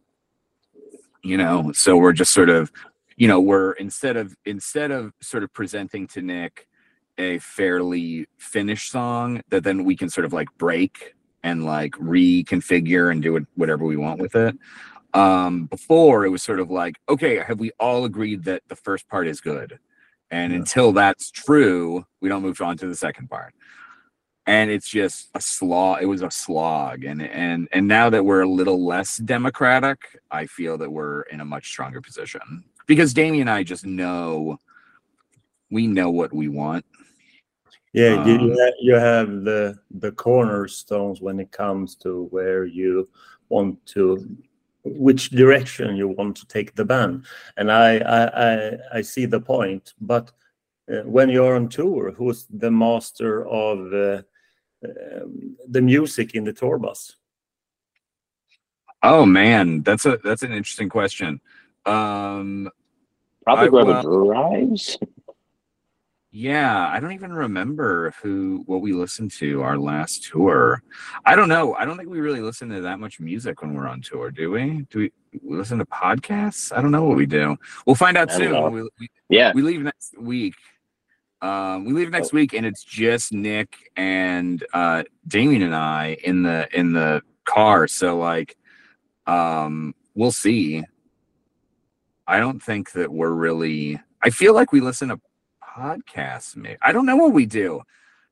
[1.22, 2.72] you know so we're just sort of
[3.16, 6.67] you know we're instead of instead of sort of presenting to nick
[7.18, 13.10] a fairly finished song that then we can sort of like break and like reconfigure
[13.10, 14.56] and do it whatever we want with it.
[15.14, 19.08] Um before it was sort of like okay have we all agreed that the first
[19.08, 19.78] part is good?
[20.30, 20.58] And Yeah.
[20.58, 23.54] until that's true we don't move on to the second part.
[24.46, 27.04] And it's just a slog it was a slog.
[27.04, 29.98] And and and now that we're a little less democratic
[30.30, 32.64] i feel that we're in a much stronger position.
[32.86, 34.58] Because damien and i just know
[35.70, 36.84] we know what we want
[37.98, 39.62] Yeah, you, Um, you ha- you have the
[40.02, 43.08] the cornerstones when it comes to where you
[43.48, 44.02] want to,
[44.84, 47.24] which direction you want to take the band,
[47.56, 49.94] and I I I, I see the point.
[50.00, 50.26] But
[50.92, 54.22] uh, when you're on tour, who's the master of uh,
[54.84, 57.16] um, the music in the tour bus?
[59.04, 61.40] oh man that's a that's an interesting question
[61.86, 62.68] um
[63.44, 64.98] Probably whoever well- drives.
[66.30, 70.82] Yeah, I don't even remember who what we listened to our last tour.
[71.24, 71.74] I don't know.
[71.74, 74.50] I don't think we really listen to that much music when we're on tour, do
[74.50, 74.86] we?
[74.90, 75.12] Do we,
[75.42, 76.76] we listen to podcasts?
[76.76, 77.56] I don't know what we do.
[77.86, 78.72] We'll find out soon.
[78.72, 79.52] We, we, Yeah.
[79.54, 80.54] we leave next week.
[81.40, 86.42] Um, we leave next week, and it's just Nick and uh, Demian and I in
[86.42, 87.88] the in the car.
[87.88, 88.56] So like,
[89.26, 90.84] um, we'll see.
[92.26, 93.98] I don't think that we're really.
[94.20, 95.20] I feel like we listen to
[95.78, 96.56] podcasts.
[96.56, 97.82] Maybe I don't know what we do.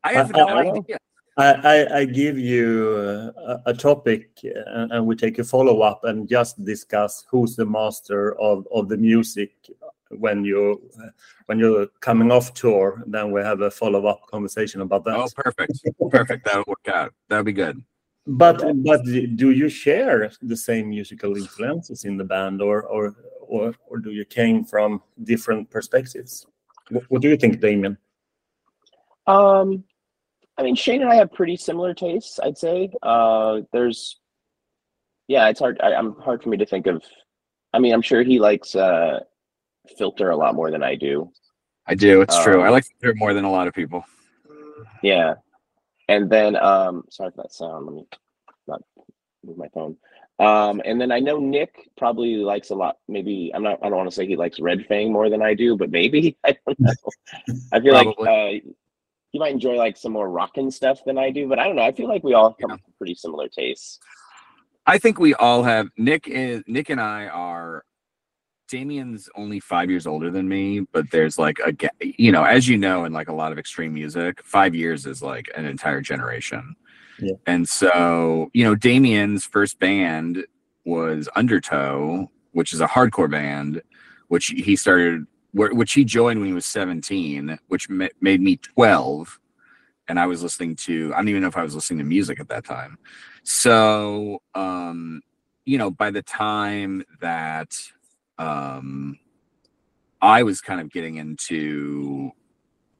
[0.04, 0.98] I have no I idea.
[1.38, 5.82] I, I, I give you uh, a, a topic uh, and we take a follow
[5.82, 9.52] up and just discuss who's the master of, of the music
[10.10, 10.80] when you
[11.46, 13.02] when you're coming off tour.
[13.06, 15.16] Then we have a follow up conversation about that.
[15.16, 16.44] Oh, perfect, perfect.
[16.46, 17.12] That would work out.
[17.28, 17.82] That would be good.
[18.26, 23.74] But but do you share the same musical influences in the band, or or or,
[23.88, 26.46] or do you came from different perspectives?
[26.90, 27.96] What, what do you think, Demian?
[29.26, 29.84] Um,
[30.56, 32.38] I mean, Shane and I have pretty similar tastes.
[32.40, 32.90] I'd say.
[33.02, 34.18] Uh, there's,
[35.28, 35.80] yeah, it's hard.
[35.82, 37.02] I, I'm hard for me to think of.
[37.72, 39.20] I mean, I'm sure he likes uh,
[39.98, 41.30] filter a lot more than I do.
[41.86, 42.20] I do.
[42.20, 42.62] It's true.
[42.62, 44.04] I Um, like to hear more than a lot of people.
[45.02, 45.34] Yeah,
[46.08, 47.86] and then um, sorry for that sound.
[47.86, 48.06] Let me
[48.66, 48.82] not
[49.44, 49.96] move my phone.
[50.38, 52.98] Um, and then I know Nick probably likes a lot.
[53.08, 53.78] Maybe I'm not.
[53.82, 56.36] I don't want to say he likes Red Fang more than I do, but maybe
[56.44, 56.92] I don't know.
[57.72, 58.68] I feel like uh,
[59.32, 61.82] he might enjoy like some more rockin' stuff than I do, but I don't know.
[61.84, 62.76] I feel like we all come Yeah.
[62.98, 63.98] pretty similar tastes.
[64.86, 67.84] I think we all have Nick is Nick and I are
[68.70, 72.76] Demian's only five years older than me, but there's like a you know, as you
[72.76, 76.76] know, in like a lot of extreme music, five years is like an entire generation.
[77.46, 80.44] And so, you know, Demian's first band
[80.84, 83.82] was Undertow, which is a hardcore band,
[84.28, 89.38] which he started, which he joined when he was 17, which ma- made me 12.
[90.08, 92.38] And I was listening to, I don't even know if I was listening to music
[92.38, 92.98] at that time.
[93.42, 95.20] So, um,
[95.64, 97.76] you know, by the time that
[98.38, 99.18] um,
[100.20, 102.30] I was kind of getting into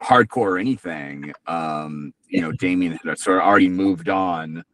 [0.07, 4.65] hardcore or anything, um, you know, Demian had sort of already moved on.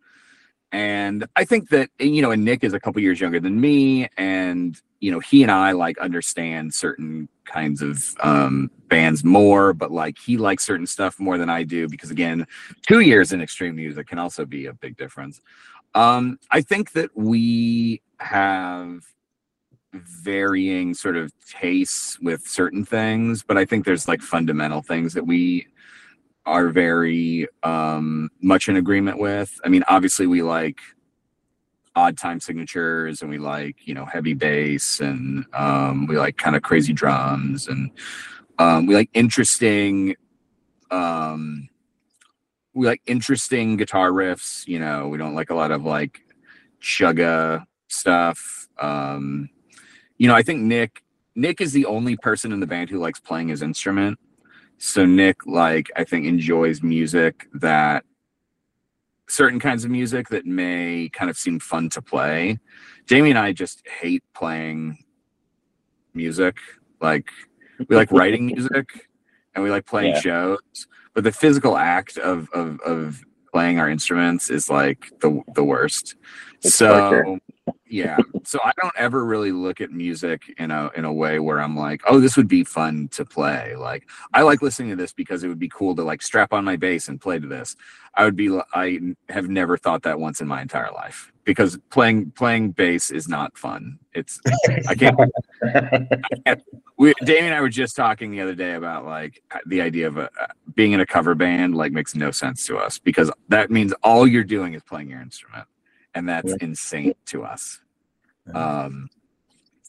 [0.73, 4.09] And I think that, you know, and Nick is a couple years younger than me.
[4.17, 9.91] And, you know, he and I like understand certain kinds of um, bands more, but
[9.91, 12.47] like he likes certain stuff more than I do because, again,
[12.87, 15.41] two years in extreme music can also be a big difference.
[15.95, 19.03] Um, I think that we have
[19.93, 25.27] varying sort of tastes with certain things, but I think there's like fundamental things that
[25.27, 25.67] we
[26.47, 29.61] are very um, much in agreement with.
[29.65, 30.81] I mean, obviously, we like
[31.95, 36.57] odd time signatures and we like, you know, heavy bass and um, we like kind
[36.57, 37.91] of crazy drums and
[38.59, 40.17] um, we like interesting.
[40.91, 41.69] Um,
[42.75, 44.67] we like interesting guitar riffs.
[44.67, 46.23] You know, we don't like a lot of like
[46.81, 48.69] chugga stuff.
[48.79, 49.51] Um,
[50.23, 51.03] you know, I think Nick
[51.35, 54.21] Nick is the only person in the band who likes playing his instrument.
[54.79, 58.05] So Nick, like, I think enjoys music that
[59.29, 62.61] certain kinds of music that may kind of seem fun to play.
[63.07, 64.99] Jamie and I just hate playing
[66.15, 66.57] music.
[67.01, 67.29] Like
[67.89, 69.09] we like writing music
[69.57, 70.21] and we like playing Yeah.
[70.21, 70.87] shows.
[71.15, 76.15] But the physical act of of of playing our instruments is like the the worst.
[76.63, 77.39] It's so
[77.93, 78.17] yeah.
[78.45, 81.77] So I don't ever really look at music in a in a way where I'm
[81.77, 83.77] like, oh, this would be fun to play.
[83.77, 86.65] Like I like listening to this because it would be cool to like strap on
[86.65, 87.77] my bass and play to this.
[88.15, 88.99] I would be I
[89.29, 93.59] have never thought that once in my entire life because playing playing bass is not
[93.59, 93.99] fun.
[94.15, 94.41] It's
[94.89, 95.19] I can't
[96.97, 100.07] we Demian and I were just talking the other day about like uh, the idea
[100.07, 100.31] of a,
[100.75, 104.27] being in a cover band like makes no sense to us because that means all
[104.27, 105.67] you're doing is playing your instrument
[106.15, 106.67] and that's Yeah.
[106.69, 107.81] insane to us.
[108.55, 109.09] Um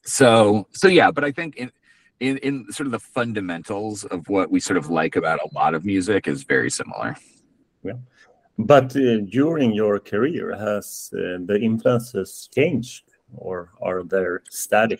[0.05, 1.71] so so yeah, but I think in
[2.19, 5.73] in in sort of the fundamentals of what we sort of like about a lot
[5.73, 7.15] of music is very similar.
[8.57, 13.05] But uh, during your career, has uh, the influences changed
[13.35, 14.99] or are they static?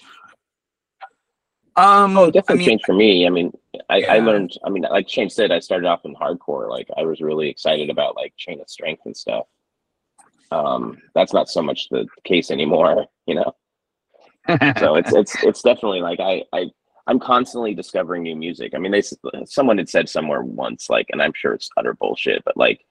[1.76, 3.28] Um Oh, it definitely I mean, changed for me.
[3.28, 3.52] I mean,
[3.90, 4.52] I, I learned.
[4.66, 6.70] I mean, like Shane said, I started off in hardcore.
[6.70, 9.46] Like, I was really excited about like Chain of Strength and stuff.
[10.54, 13.56] Um, that's not so much the case anymore, you know.
[14.80, 16.70] So it's it's it's definitely like I I
[17.08, 18.74] I'm constantly discovering new music.
[18.76, 19.04] I mean, they
[19.46, 22.86] someone had said somewhere once, like, and I'm sure it's utter bullshit, but like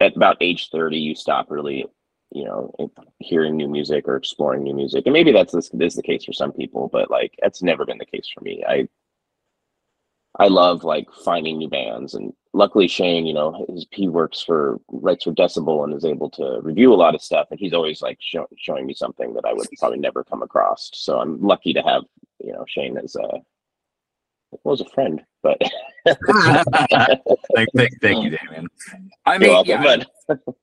[0.00, 1.86] at about age 30, you stop really,
[2.30, 2.74] you know,
[3.18, 5.04] hearing new music or exploring new music.
[5.06, 7.98] And maybe that's this is the case for some people, but like that's never been
[7.98, 8.64] the case for me.
[8.66, 8.88] I
[10.38, 14.78] I love like finding new bands, and luckily Shane, you know, his, he works for
[14.88, 18.02] writes for Decibel and is able to review a lot of stuff, and he's always
[18.02, 20.90] like show, showing me something that I would probably never come across.
[20.94, 22.02] So I'm lucky to have
[22.42, 23.28] you know Shane as a
[24.64, 25.58] well as a friend, but
[26.06, 28.66] thank, thank, thank you, Demian.
[29.24, 30.38] I mean, welcome, yeah, I mean,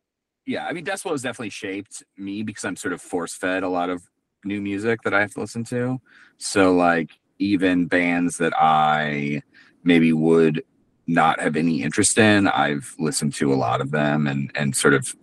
[0.45, 3.69] yeah, I mean, Decibel has definitely shaped me because I'm sort of force fed a
[3.69, 4.03] lot of
[4.45, 5.99] new music that I have to listen to.
[6.37, 7.09] So, like,
[7.39, 9.41] even bands that I
[9.83, 10.63] maybe would
[11.09, 14.93] not have any interest in, I've listened to a lot of them and and sort
[14.93, 15.15] of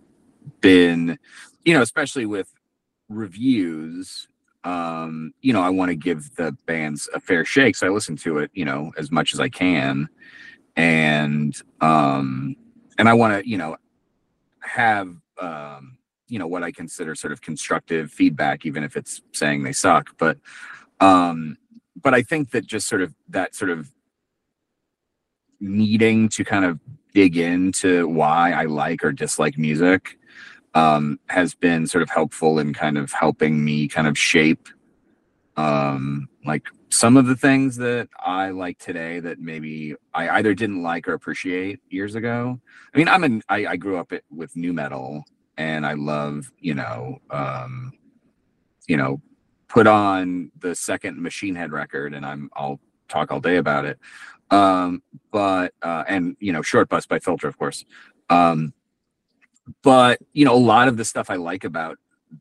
[0.61, 1.17] been,
[1.65, 2.53] you know, especially with
[3.09, 4.27] reviews.
[4.63, 8.17] Um, you know, I want to give the bands a fair shake, so I listen
[8.17, 10.09] to it, you know, as much as I can,
[10.75, 12.55] and um,
[12.97, 13.77] and I want to, you know,
[14.61, 19.63] have um you know what i consider sort of constructive feedback even if it's saying
[19.63, 20.37] they suck but
[20.99, 21.57] um
[22.01, 23.91] but i think that just sort of that sort of
[25.59, 26.79] needing to kind of
[27.13, 30.17] dig into why i like or dislike music
[30.73, 34.67] um has been sort of helpful in kind of helping me kind of shape
[35.55, 40.83] um like some of the things that i like today that maybe i either didn't
[40.83, 42.59] like or appreciate years ago
[42.97, 43.43] I mean, I'm in.
[43.47, 45.23] I, I grew up with new metal,
[45.55, 47.93] and I love, you know, um,
[48.87, 49.21] you know,
[49.67, 52.49] put on the second Machine Head record, and I'm.
[52.53, 53.99] I'll talk all day about it.
[54.49, 57.85] Um, but uh, and you know, Short Bus by Filter, of course.
[58.29, 58.73] Um,
[59.83, 61.97] but you know, a lot of the stuff I like about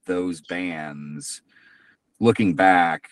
[0.07, 1.43] those bands,
[2.21, 3.09] looking back,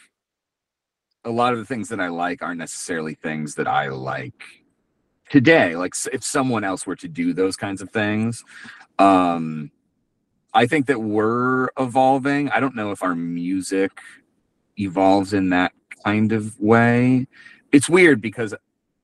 [1.24, 4.42] a lot of the things that I like aren't necessarily things that I like
[5.30, 5.74] today.
[5.74, 8.44] Like if someone else were to do those kinds of things
[9.00, 9.70] um
[10.54, 12.48] i think that we're evolving.
[12.50, 13.90] I don't know if our music
[14.78, 15.72] evolves in that
[16.04, 17.26] kind of way.
[17.72, 18.54] It's weird because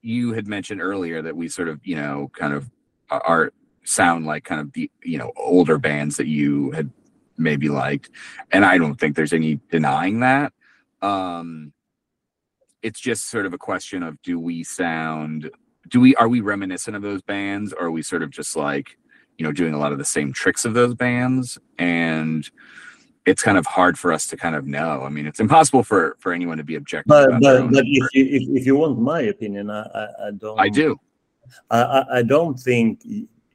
[0.03, 2.71] you had mentioned earlier that we sort of you know kind of
[3.11, 3.53] are- are
[3.85, 6.91] sound like kind of the you know older bands that you had
[7.39, 8.11] maybe liked.
[8.53, 10.53] And i don't think there's any denying that.
[11.03, 11.73] Um
[12.83, 15.51] it's just sort of a question of do we sound
[15.89, 17.73] do we are we reminiscent of those bands?
[17.73, 18.97] Or are we sort of just like
[19.39, 21.59] you know doing a lot of the same tricks of those bands?
[21.79, 22.49] And
[23.27, 26.17] it's kind of hard for us to kind of know i mean it's impossible for
[26.21, 29.21] for anyone to be objective But, but, but if you if, if you want my
[29.23, 30.61] opinion, I I, I don't.
[30.61, 30.99] i do
[31.71, 33.01] I, I don't think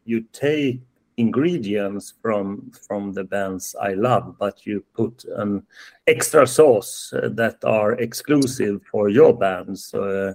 [0.05, 0.81] you take
[1.17, 5.63] ingredients from from the bands I love, but you put an
[6.07, 9.93] extra sauce uh, that are exclusive for your bands.
[9.93, 10.33] Uh,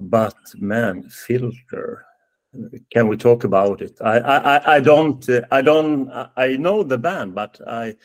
[0.00, 2.04] but man, filter.
[2.90, 3.96] Can we talk about it?
[4.00, 7.96] I I, I- I don't uh, I don't I know the band, but I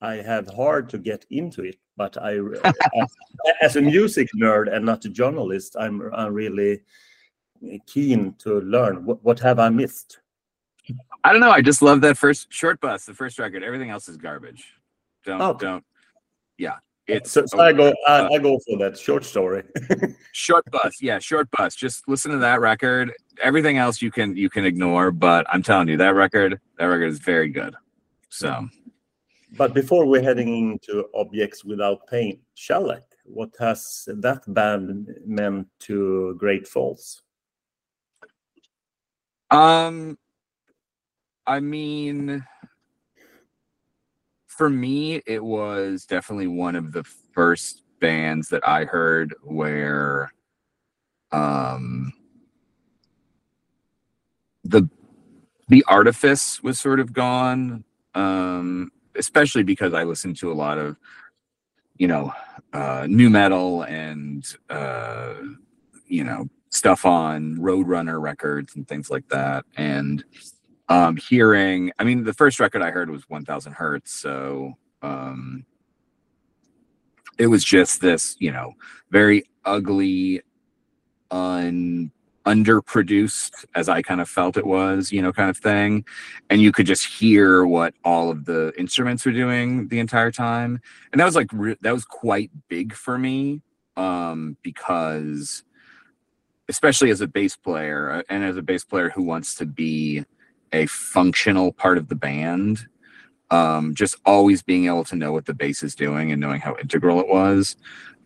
[0.00, 1.76] I had hard to get into it.
[1.96, 3.16] But I, as,
[3.62, 6.80] as a music nerd and not a journalist, I'm I'm really
[7.86, 9.04] keen to learn.
[9.04, 10.20] What, what have I missed?
[11.24, 14.08] i don't know i just love that first short bus the first record everything else
[14.08, 14.72] is garbage
[15.24, 15.52] don't Oh.
[15.54, 15.84] don't
[16.56, 16.76] yeah
[17.06, 19.64] it's So, so I go I, uh, I go for that short story.
[20.32, 24.48] short bus yeah short bus just listen to that record everything else you can you
[24.48, 27.74] can ignore but i'm telling you that record that record is very good
[28.30, 28.66] so
[29.56, 36.34] but before we're heading into objects without pain, Shellac, what has that band meant to
[36.38, 37.22] Great Falls?
[39.50, 40.18] Um,
[41.46, 42.44] I mean,
[44.46, 50.32] for me, it was definitely one of the first bands that I heard where,
[51.32, 52.12] um,
[54.64, 54.88] the
[55.68, 57.84] the artifice was sort of gone.
[58.14, 60.96] Um, especially because I listened to a lot of,
[61.96, 62.32] you know,
[62.72, 65.34] uh, nu metal and uh,
[66.06, 69.64] you know stuff on Roadrunner records and things like that.
[69.76, 70.24] And
[70.88, 74.12] um, hearing, I mean, the first record I heard was 1000 Hurts.
[74.12, 75.64] So um,
[77.38, 78.72] it was just this, you know,
[79.10, 80.42] very ugly,
[81.30, 82.10] un
[82.48, 86.04] underproduced as I kind of felt it was, you know, kind of thing.
[86.48, 90.80] And you could just hear what all of the instruments were doing the entire time.
[91.12, 93.60] And that was like, re- that was quite big for me
[93.98, 95.62] um, because,
[96.68, 100.24] especially as a bass player uh, and as a bass player who wants to be
[100.72, 102.86] a functional part of the band,
[103.50, 106.76] um, just always being able to know what the bass is doing and knowing how
[106.80, 107.76] integral it was.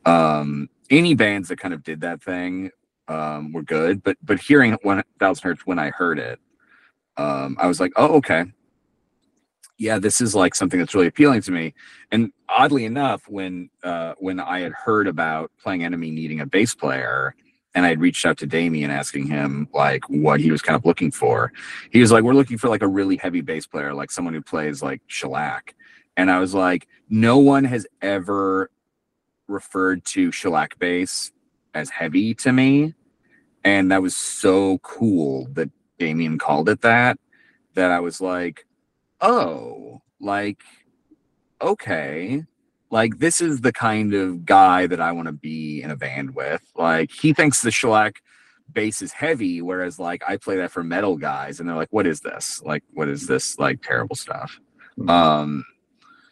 [0.05, 2.71] Um, any bands that kind of did that thing
[3.09, 6.39] um, were good, but but hearing 1000 Hurts when I heard it,
[7.17, 8.45] um, I was like, oh okay,
[9.79, 11.75] yeah, this is like something that's really appealing to me.
[12.13, 16.75] And oddly enough, when uh, when I had heard about Playing Enemy needing a bass
[16.75, 17.35] player,
[17.75, 20.85] and I had reached out to Demian asking him like what he was kind of
[20.85, 21.53] looking for,
[21.91, 24.43] he was like, we're looking for like a really heavy bass player, like someone who
[24.43, 25.75] plays like shellac.
[26.17, 28.71] And I was like, no one has ever
[29.49, 31.33] referred to shellac bass
[31.75, 32.95] as heavy to me.
[33.65, 37.19] And that was so cool that Demian called it that,
[37.75, 38.67] that I was like,
[39.21, 40.63] oh, like,
[41.61, 42.45] okay.
[42.91, 46.35] Like, this is the kind of guy that I want to be in a band
[46.35, 46.63] with.
[46.77, 48.21] Like, he thinks the shellac
[48.73, 52.07] bass is heavy, whereas, like, I play that for metal guys, and they're like, what
[52.07, 52.61] is this?
[52.65, 54.59] Like, what is this, like, terrible stuff?
[54.99, 55.09] Mm-hmm.
[55.09, 55.65] Um,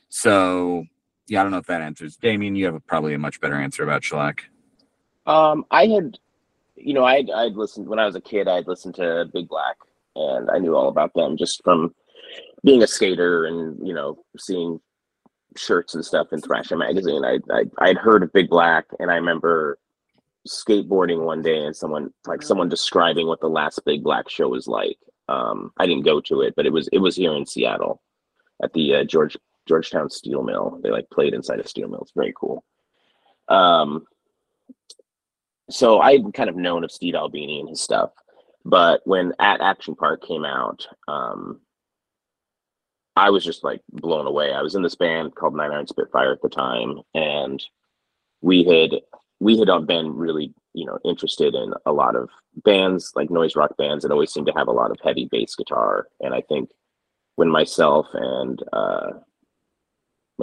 [0.09, 0.85] so,
[1.29, 2.17] yeah, I don't know if that answers.
[2.19, 4.45] Demian, you have a, probably a much better answer about shellac.
[5.31, 6.19] Um, I had,
[6.75, 8.49] you know, I'd, I'd listened when I was a kid.
[8.49, 9.77] I'd listened to Big Black,
[10.17, 11.95] and I knew all about them just from
[12.65, 14.81] being a skater and you know seeing
[15.57, 17.25] shirts and stuff in Thrasher magazine.
[17.25, 19.79] I, I I'd heard of Big Black, and I remember
[20.49, 24.67] skateboarding one day and someone like someone describing what the last Big Black show was
[24.67, 24.99] like.
[25.29, 28.03] Um, I didn't go to it, but it was it was here in Seattle
[28.65, 30.81] at the uh, George Georgetown Steel Mill.
[30.83, 32.03] They like played inside a steel mill.
[32.03, 32.65] It's very cool.
[33.49, 34.07] Um,
[35.71, 38.11] so I'd kind of known of Steve Albini and his stuff,
[38.65, 41.61] but when At Action Park came out, um,
[43.17, 44.53] I was just like blown away.
[44.53, 47.63] I was in this band called Nine Iron Spitfire at the time, and
[48.41, 49.01] we had
[49.41, 52.29] we had been really you know interested in a lot of
[52.65, 55.55] bands like noise rock bands that always seem to have a lot of heavy bass
[55.55, 56.07] guitar.
[56.21, 56.71] And I think
[57.37, 59.11] when myself and uh,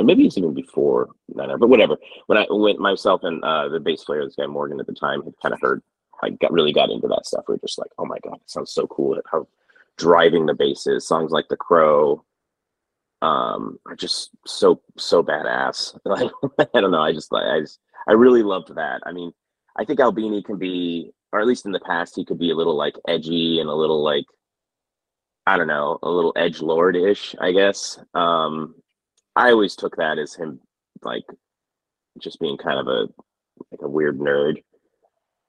[0.06, 1.98] maybe it's even before Nine Iron, but whatever.
[2.28, 5.24] When I went myself and uh, the bass player, this guy Morgan at the time,
[5.24, 5.82] had kind of heard
[6.24, 7.45] I got really got into that stuff.
[7.48, 9.20] We are just like, oh my god, it sounds so cool.
[9.32, 9.48] How
[9.98, 12.24] driving the basses, songs like The Crow,
[13.22, 16.32] um are just so so badass like
[16.76, 19.32] i don't know i just like i just i really loved that i mean
[19.76, 22.56] i think albini can be or at least in the past he could be a
[22.56, 24.26] little like edgy and a little like
[25.48, 28.76] i don't know a little edge lord-ish i guess um
[29.38, 30.59] i always took that as him
[31.03, 31.25] like
[32.19, 33.07] just being kind of a
[33.71, 34.63] like a weird nerd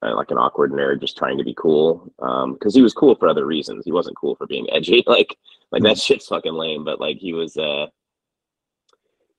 [0.03, 3.14] uh, like an awkward nerd just trying to be cool um because he was cool
[3.16, 3.84] for other reasons.
[3.84, 5.36] He wasn't cool for being edgy like
[5.72, 7.86] like that shit's fucking lame but like he was uh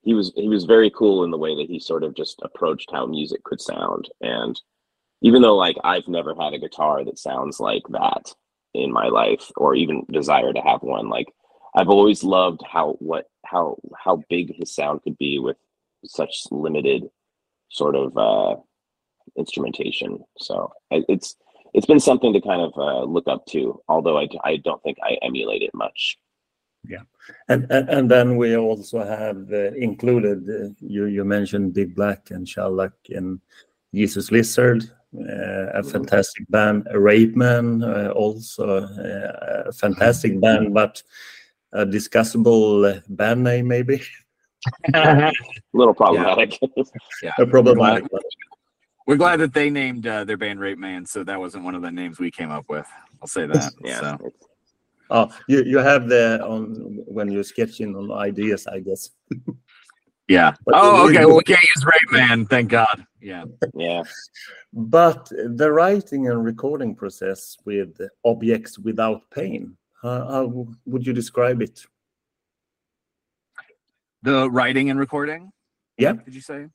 [0.02, 2.90] he was he was very cool in the way that he sort of just approached
[2.92, 4.10] how music could sound.
[4.22, 4.60] And
[5.22, 8.34] even though like i've never had a guitar that sounds like that
[8.74, 11.28] in my life or even desire to have one like
[11.76, 15.58] i've always loved how what how how big his sound could be with
[16.06, 17.10] such limited
[17.70, 18.56] sort of uh
[19.38, 20.20] instrumentation.
[20.38, 21.36] So it's
[21.74, 24.98] it's been something to kind of uh, look up to, although I, I don't think
[25.04, 26.18] I emulate it much.
[26.88, 27.04] Yeah,
[27.48, 32.32] and and, and then we also have uh, included uh, you you mentioned Big Black
[32.32, 33.40] and Shellac and
[33.94, 35.90] Jesus Lizard, uh, a mm-hmm.
[35.90, 36.88] fantastic band.
[36.94, 41.04] Rapeman, uh, also uh, a fantastic band, but
[41.74, 44.02] a discussable band name maybe.
[44.94, 45.32] a
[45.74, 46.60] little problematic.
[46.62, 46.84] Yeah,
[47.24, 47.32] yeah.
[47.40, 48.06] a problematic.
[49.10, 51.82] We're glad that they named uh, their band Rape Man, so that wasn't one of
[51.82, 52.86] the names we came up with.
[53.22, 53.72] I'll say that.
[53.84, 54.18] yeah.
[54.18, 54.32] So.
[55.10, 56.76] Oh, you you have the on
[57.08, 59.10] when you're sketching on ideas, I guess.
[60.28, 60.54] yeah.
[60.64, 61.26] But oh, okay.
[61.26, 62.46] Well, we can't use Rape Man.
[62.46, 63.04] Thank God.
[63.20, 63.46] Yeah.
[63.74, 64.04] Yeah.
[64.72, 71.62] But the writing and recording process with objects without pain, how, how would you describe
[71.62, 71.86] it?
[74.22, 75.52] The writing and recording?
[75.98, 76.14] Yeah.
[76.14, 76.68] Did you say?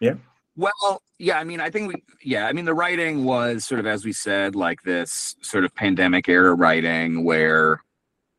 [0.00, 0.14] Yeah.
[0.56, 3.86] Well, yeah, I mean, I think we, yeah, I mean, the writing was sort of,
[3.86, 7.82] as we said, like this sort of pandemic era writing where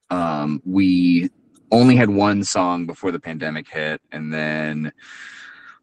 [0.10, 1.30] um, we
[1.72, 4.02] only had one song before the pandemic hit.
[4.12, 4.92] And then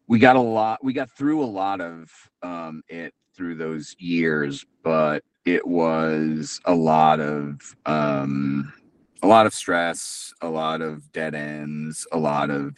[0.07, 4.65] we got a lot, we got through a lot of um, it through those years,
[4.83, 8.73] but it was a lot of, um,
[9.21, 12.75] a lot of stress, a lot of dead ends, a lot of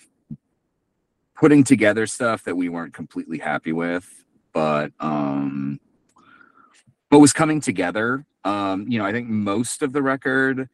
[1.36, 5.80] putting together stuff that we weren't completely happy with, but um
[7.10, 8.26] but was coming together.
[8.44, 10.68] Um, you know, I think most of the record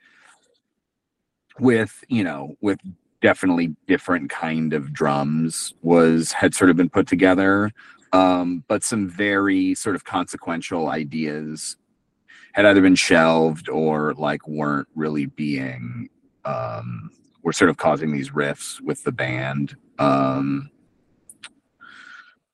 [1.60, 2.80] with, you know, with
[3.22, 7.72] definitely different kind of drums was had sort of been put together.
[8.14, 11.78] Um, but some very sort of consequential ideas
[12.54, 16.10] had either been shelved or like weren't really being
[16.46, 17.12] um
[17.44, 19.76] were sort of causing these riffs with the band.
[20.00, 20.72] Um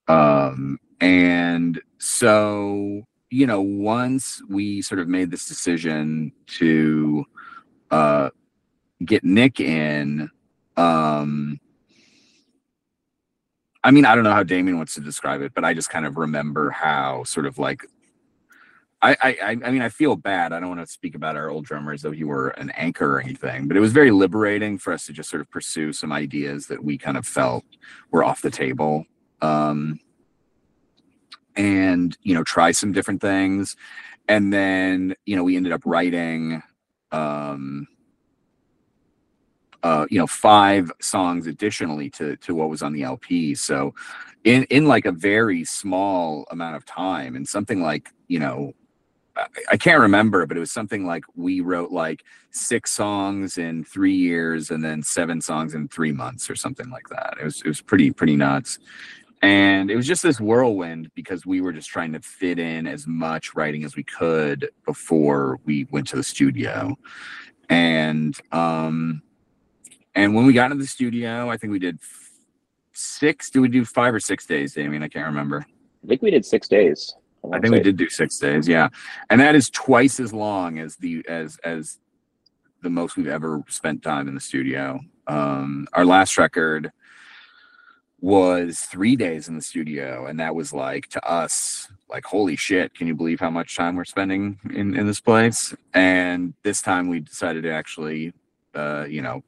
[0.09, 7.23] um and so you know once we sort of made this decision to
[7.91, 8.29] uh
[9.05, 10.29] get nick in
[10.75, 11.59] um
[13.83, 16.05] i mean i don't know how demian wants to describe it but i just kind
[16.05, 17.85] of remember how sort of like
[19.01, 20.51] I, I I mean I feel bad.
[20.51, 23.15] I don't want to speak about our old drummer as though he were an anchor
[23.15, 26.11] or anything, but it was very liberating for us to just sort of pursue some
[26.11, 27.63] ideas that we kind of felt
[28.11, 29.05] were off the table.
[29.41, 29.99] Um,
[31.55, 33.75] and you know, try some different things.
[34.27, 36.61] And then, you know, we ended up writing
[37.11, 37.87] um
[39.81, 43.55] uh, you know, five songs additionally to to what was on the LP.
[43.55, 43.93] So
[44.43, 48.73] in in like a very small amount of time and something like, you know,
[49.71, 54.15] I can't remember, but it was something like we wrote like six songs in three
[54.15, 57.36] years and then seven songs in three months or something like that.
[57.39, 58.80] It was it was pretty pretty nuts.
[59.41, 63.07] And it was just this whirlwind because we were just trying to fit in as
[63.07, 66.97] much writing as we could before we went to the studio.
[67.69, 69.21] And um
[70.15, 71.99] and when we got into the studio, I think we did
[72.93, 73.49] six.
[73.49, 75.03] Did we do five or six days, Demian?
[75.03, 75.65] I can't remember.
[76.03, 77.15] I think we did six days.
[77.51, 78.89] I think we did do six days, yeah,
[79.29, 81.99] and that is twice as long as the as as
[82.81, 84.99] the most we've ever spent time in the studio.
[85.27, 86.91] Um, our last record
[88.21, 92.93] was three days in the studio, and that was like to us like holy shit
[92.95, 95.73] can you believe how much time we're spending in in this place?
[95.93, 98.33] And this time we decided to actually
[98.75, 99.43] uh you know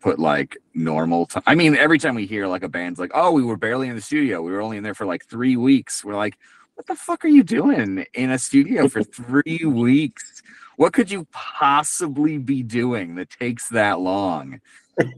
[0.00, 3.30] put like normal time i mean every time we hear like a band's like oh
[3.32, 4.40] we were barely in the studio.
[4.40, 6.36] We were only in there for like three weeks we're like
[6.76, 10.42] what the fuck are you doing in a studio for three weeks?
[10.76, 14.60] What could you possibly be doing that takes that long?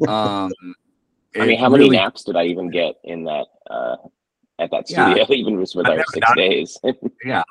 [0.06, 0.52] Um,
[1.36, 3.96] I mean, how really, many naps did I even get in that uh,
[4.61, 5.16] at that studio?
[5.16, 6.78] Yeah, even just with our six not, days.
[7.24, 7.42] yeah,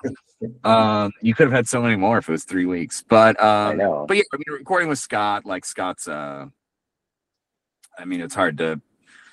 [0.64, 3.04] um, you could have had so many more if it was three weeks.
[3.08, 4.06] But um, I know.
[4.08, 6.08] But yeah, I mean, recording with Scott, like Scott's.
[6.08, 6.48] Uh,
[8.00, 8.80] I mean, it's hard to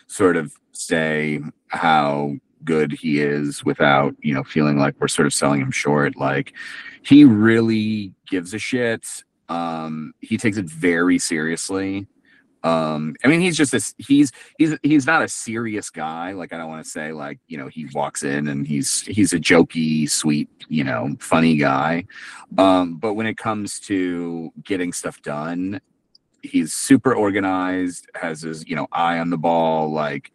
[0.09, 2.35] sort of say how
[2.65, 6.17] good he is without you know feeling like we're sort of selling him short.
[6.17, 6.53] Like
[7.03, 9.07] he really gives a shit.
[9.49, 12.07] Um he takes it very seriously.
[12.63, 16.33] Um i mean he's just this he's he's he's not a serious guy.
[16.33, 19.33] Like i don't want to say like you know he walks in and he's he's
[19.33, 22.07] a jokey sweet you know funny guy.
[22.57, 25.81] Um but when it comes to getting stuff done
[26.45, 29.91] he's super organized has his you know eye on the ball.
[29.93, 30.33] Like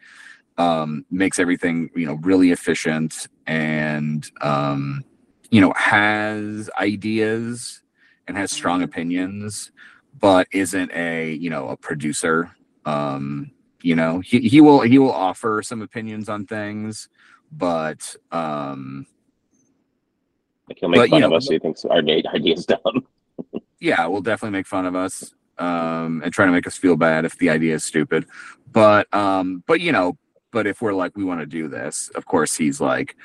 [0.60, 5.04] um, makes everything you know really efficient and um,
[5.50, 7.82] you know has ideas
[8.28, 9.72] and has strong opinions
[10.20, 12.52] but isn't a you know a producer.
[12.86, 13.52] Um,
[13.82, 17.10] you know he, he will he will offer some opinions on things
[17.52, 19.06] but um
[20.68, 21.98] like he'll make but, fun of know, us so he thinks our
[22.36, 23.08] idea's dumb.
[23.80, 27.26] Yeah we'll definitely make fun of us um and try to make us feel bad
[27.26, 28.28] if the idea is stupid.
[28.72, 30.18] But um but you know
[30.52, 33.16] but if we're like we want to do this of course he's like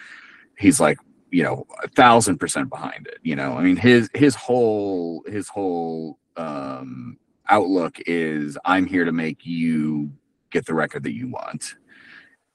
[0.58, 0.98] he's like
[1.30, 3.52] you know a thousand percent behind it you know?
[3.52, 7.18] I mean his his whole his whole um
[7.48, 10.10] outlook is i'm here to make you
[10.54, 11.74] get the record that you want.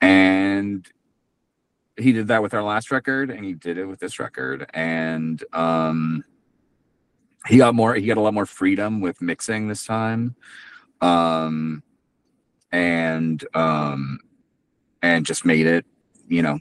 [0.02, 0.88] And
[1.98, 5.44] he did that with our last record and he did it with this record and
[5.52, 6.24] um
[7.46, 10.34] he got more he got a lot more freedom with mixing this time
[11.02, 11.84] um
[12.72, 14.18] and um
[15.02, 15.86] and just made it,
[16.28, 16.60] you know,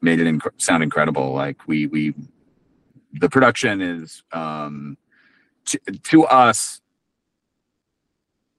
[0.00, 1.32] made it inc- sound incredible.
[1.32, 2.14] Like we we
[3.12, 4.96] the production is um
[5.66, 6.80] to, to us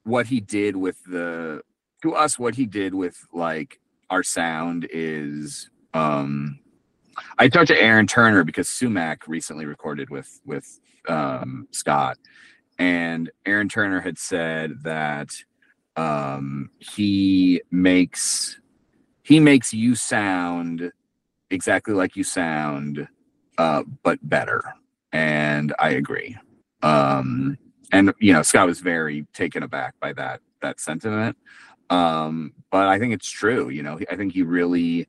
[0.04, 1.62] what he did with the
[2.02, 6.60] to us what he did with like our sound is um
[7.40, 12.18] I talked to Aaron Turner because Sumac recently recorded with with um Scott
[12.80, 15.30] and Aaron Turner had said that
[15.96, 18.60] um he makes
[19.28, 20.90] he makes you sound
[21.50, 23.08] exactly like you sound
[23.58, 24.64] uh but better.
[25.12, 26.38] And I agree.
[26.82, 27.58] Um
[27.92, 31.36] and you know scott was very taken aback by that that sentiment.
[31.90, 35.08] Um but i think it's true you know i think he really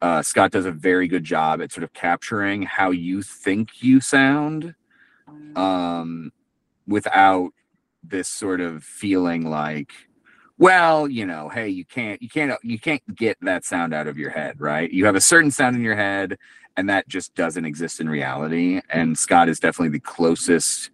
[0.00, 4.00] uh scott does a very good job at sort of capturing how you think you
[4.00, 4.74] sound
[5.56, 6.30] um
[6.86, 7.50] without
[8.02, 9.92] this sort of feeling like
[10.64, 14.16] well you know hey you can't you can't you can't get that sound out of
[14.16, 16.38] your head right you have a certain sound in your head
[16.76, 20.90] and that just doesn't exist in reality and scott is definitely the closest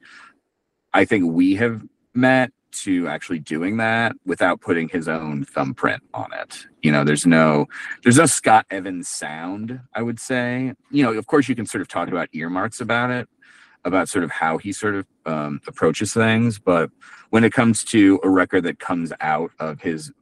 [0.93, 1.83] I think we have
[2.15, 6.67] met to actually doing that without putting his own thumbprint on it.
[6.83, 7.67] You know, there's no
[8.03, 10.73] there's no Scott Evans sound, I would say.
[10.91, 13.29] You know, of course you can sort of talk about earmarks about it,
[13.85, 16.91] about sort of how he sort of um, approaches things, but
[17.31, 20.13] when it comes to a record that comes out of his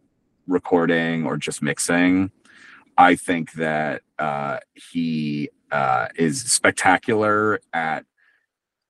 [0.47, 2.31] recording or just mixing,
[2.97, 8.05] I think that uh, he uh, is spectacular at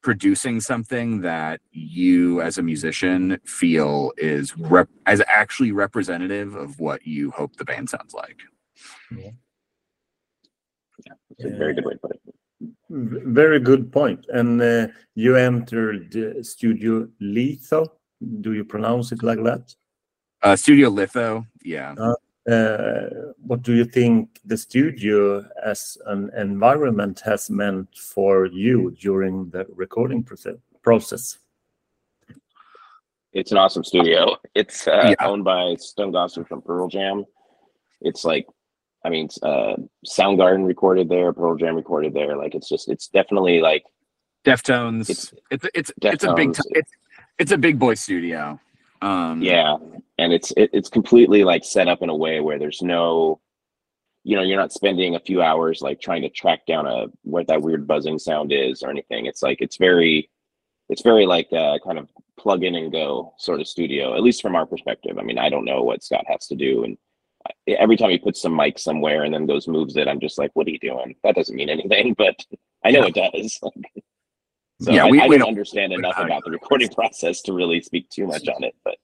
[0.03, 7.07] producing something that you as a musician feel is rep- as actually representative of what
[7.07, 8.39] you hope the band sounds like.
[11.05, 12.21] Yeah, that's a very good way to put it.
[12.91, 14.25] Very good point.
[14.31, 17.87] And uh, you entered uh, Studio Litho.
[18.41, 19.75] Do you pronounce it like that?
[20.43, 21.95] Uh, Studio Litho, yeah.
[21.99, 22.15] Uh,
[22.51, 23.11] uh,
[23.43, 29.67] what do you think the studio as an environment has meant for you during the
[29.75, 30.27] recording
[30.83, 31.39] process?
[33.35, 34.37] It's an awesome studio.
[34.55, 35.27] It's uh, yeah.
[35.27, 37.27] owned by Stone Gossard from Pearl Jam.
[38.01, 38.47] It's like,
[39.05, 39.77] I mean, uh,
[40.07, 42.37] Soundgarden recorded there, Pearl Jam recorded there.
[42.37, 43.85] Like, it's just, it's definitely like
[44.45, 45.11] Deftones.
[45.11, 46.15] It's it's it's, Deftones.
[46.15, 46.91] it's a big it's
[47.39, 48.59] it's a big boy studio.
[49.03, 49.77] Um, yeah,
[50.19, 53.41] and it's it, it's completely like set up in a way where there's no,
[54.25, 57.47] you know, you're not spending a few hours like trying to track down a what
[57.49, 59.27] that weird buzzing sound is or anything.
[59.27, 60.31] It's like it's very,
[60.89, 64.43] it's very like uh, kind of plug in and go sort of studio, at least
[64.43, 65.19] from our perspective.
[65.19, 66.97] I mean, I don't know what Scott has to do, and
[67.67, 70.51] every time he puts some mic somewhere and then goes moves it, I'm just like,
[70.55, 71.15] what are you doing?
[71.25, 72.37] That doesn't mean anything, but
[72.85, 73.29] I know yeah.
[73.31, 73.61] it does.
[74.81, 77.81] So yeah, I, we, I we don't understand enough about the recording process to really
[77.81, 78.77] speak too much on it.
[78.85, 78.95] But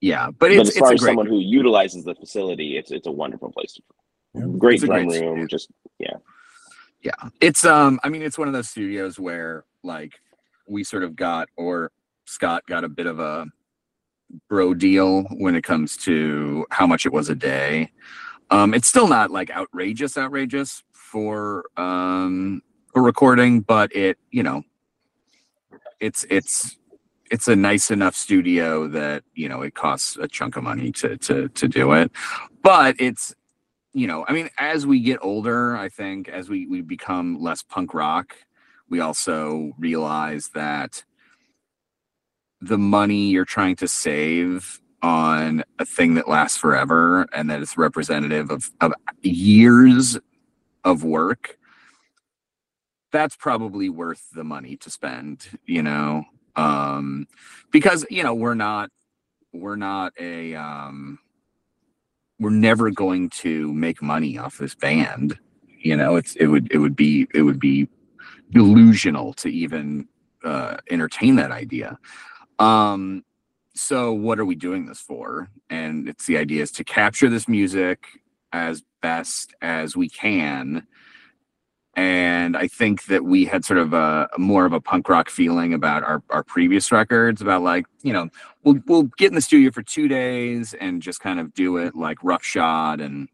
[0.00, 3.52] yeah, but, but as far as someone who utilizes the facility, it's it's a wonderful
[3.52, 3.82] place to.
[4.32, 4.46] Yeah.
[4.56, 5.46] Great drum great room, studio.
[5.46, 5.68] just
[5.98, 6.16] yeah,
[7.02, 7.28] yeah.
[7.42, 10.18] It's um, I mean, it's one of those studios where like
[10.66, 11.92] we sort of got or
[12.24, 13.46] Scott got a bit of a
[14.48, 17.90] bro deal when it comes to how much it was a day.
[18.50, 22.62] Um, it's still not like outrageous, outrageous for um
[22.94, 24.62] a recording, but it you know
[26.00, 26.78] it's it's
[27.30, 31.16] it's a nice enough studio that you know it costs a chunk of money to
[31.18, 32.10] to to do it
[32.62, 33.34] but it's
[33.92, 37.62] you know i mean as we get older i think as we we become less
[37.62, 38.36] punk rock
[38.88, 41.04] we also realize that
[42.60, 47.78] the money you're trying to save on a thing that lasts forever and that is
[47.78, 48.92] representative of, of
[49.22, 50.18] years
[50.84, 51.58] of work
[53.10, 56.24] that's probably worth the money to spend, you know,
[56.56, 57.26] um,
[57.70, 58.90] because you know we're not
[59.52, 61.18] we're not a um,
[62.38, 65.38] we're never going to make money off this band.
[65.66, 67.88] You know, it's it would it would be it would be
[68.50, 70.08] delusional to even
[70.44, 71.98] uh, entertain that idea.
[72.58, 73.24] Um,
[73.74, 75.50] so what are we doing this for?
[75.70, 78.06] And it's the idea is to capture this music
[78.52, 80.86] as best as we can
[81.98, 85.74] and I think that we had sort of a, more of a punk rock feeling
[85.74, 88.28] about our, our previous records about like you know
[88.62, 91.96] we'll we'll get in the studio for two days and just kind of do it
[91.96, 93.28] like roughshod and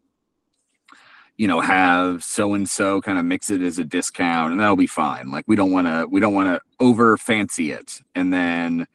[1.37, 4.75] you know have so and so kind of mix it as a discount and that'll
[4.75, 5.31] be fine.
[5.31, 8.01] Like we don't want to we don't want to over fancy it.
[8.15, 8.87] And then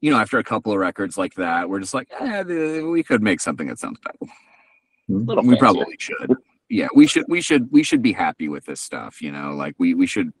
[0.00, 3.22] you know after a couple of records like that we're just like eh, we could
[3.22, 4.32] make something that sounds better.
[5.42, 6.34] We probably should.
[6.68, 9.54] Yeah we should we should we should be happy with this stuff you know?
[9.54, 10.32] Like we we should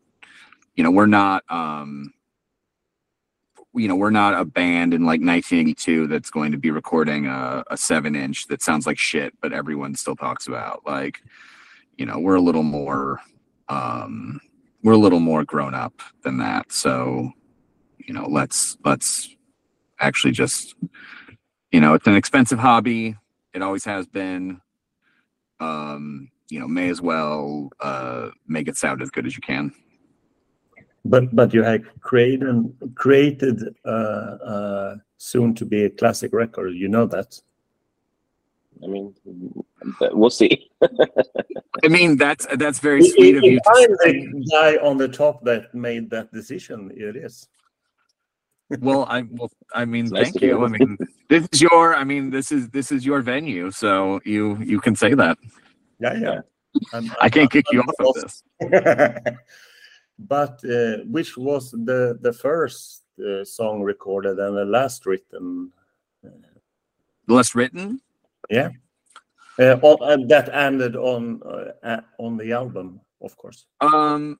[0.74, 2.12] you know we're not um
[3.76, 7.62] you know we're not a band in like 1982 that's going to be recording a,
[7.70, 11.20] a seven inch that sounds like shit but everyone still talks about like
[11.96, 13.20] you know, we're a little more
[13.68, 14.40] um
[14.82, 16.70] we're a little more grown up than that.
[16.70, 17.32] So,
[17.98, 19.34] you know, let's let's
[19.98, 20.74] actually just
[21.72, 23.16] you know, it's an expensive hobby.
[23.52, 24.60] It always has been.
[25.58, 29.72] Um, you know, may as well uh make it sound as good as you can.
[31.08, 36.74] But but you have created created uh, uh, soon to be a classic record.
[36.74, 37.40] You know that.
[38.82, 39.14] I mean,
[40.12, 40.70] we'll see.
[41.84, 43.58] I mean, that's that's very sweet of you.
[43.66, 46.90] I'm the guy on the top that made that decision.
[46.94, 47.48] It is.
[48.80, 50.64] well, I well, I mean, nice thank you.
[50.64, 50.98] I mean,
[51.28, 51.94] this is your.
[51.94, 55.38] I mean, this is this is your venue, so you you can say that.
[56.00, 56.40] Yeah, yeah.
[56.92, 58.42] I'm, I can not kick I'm you off of this.
[60.18, 65.72] but uh, which was the the first uh, song recorded and the last written?
[66.22, 68.00] The last written?
[68.50, 68.70] Yeah.
[69.58, 71.40] Uh, on, that ended on
[71.82, 73.66] uh, on the album, of course.
[73.80, 74.38] Um.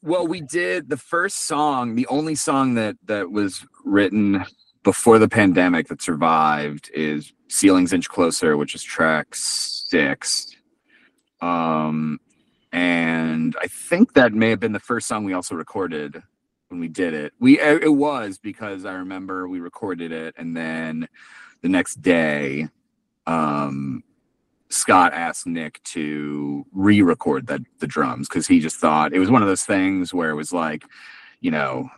[0.00, 4.44] Well, we did the first song, the only song that that was written
[4.84, 10.54] before the pandemic that survived is "Ceilings Inch Closer," which is track six.
[11.40, 12.20] Um,
[12.72, 16.22] and I think that may have been the first song we also recorded
[16.68, 17.32] when we did it.
[17.40, 21.08] We it was because I remember we recorded it, and then
[21.62, 22.68] the next day,
[23.26, 24.02] um,
[24.68, 29.42] Scott asked Nick to re-record that the drums because he just thought it was one
[29.42, 30.84] of those things where it was like,
[31.40, 31.88] you know,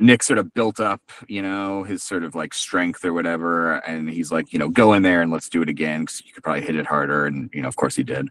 [0.00, 4.10] Nick sort of built up, you know, his sort of like strength or whatever, and
[4.10, 6.42] he's like, you know, go in there and let's do it again because you could
[6.42, 8.28] probably hit it harder, and you know, of course he did.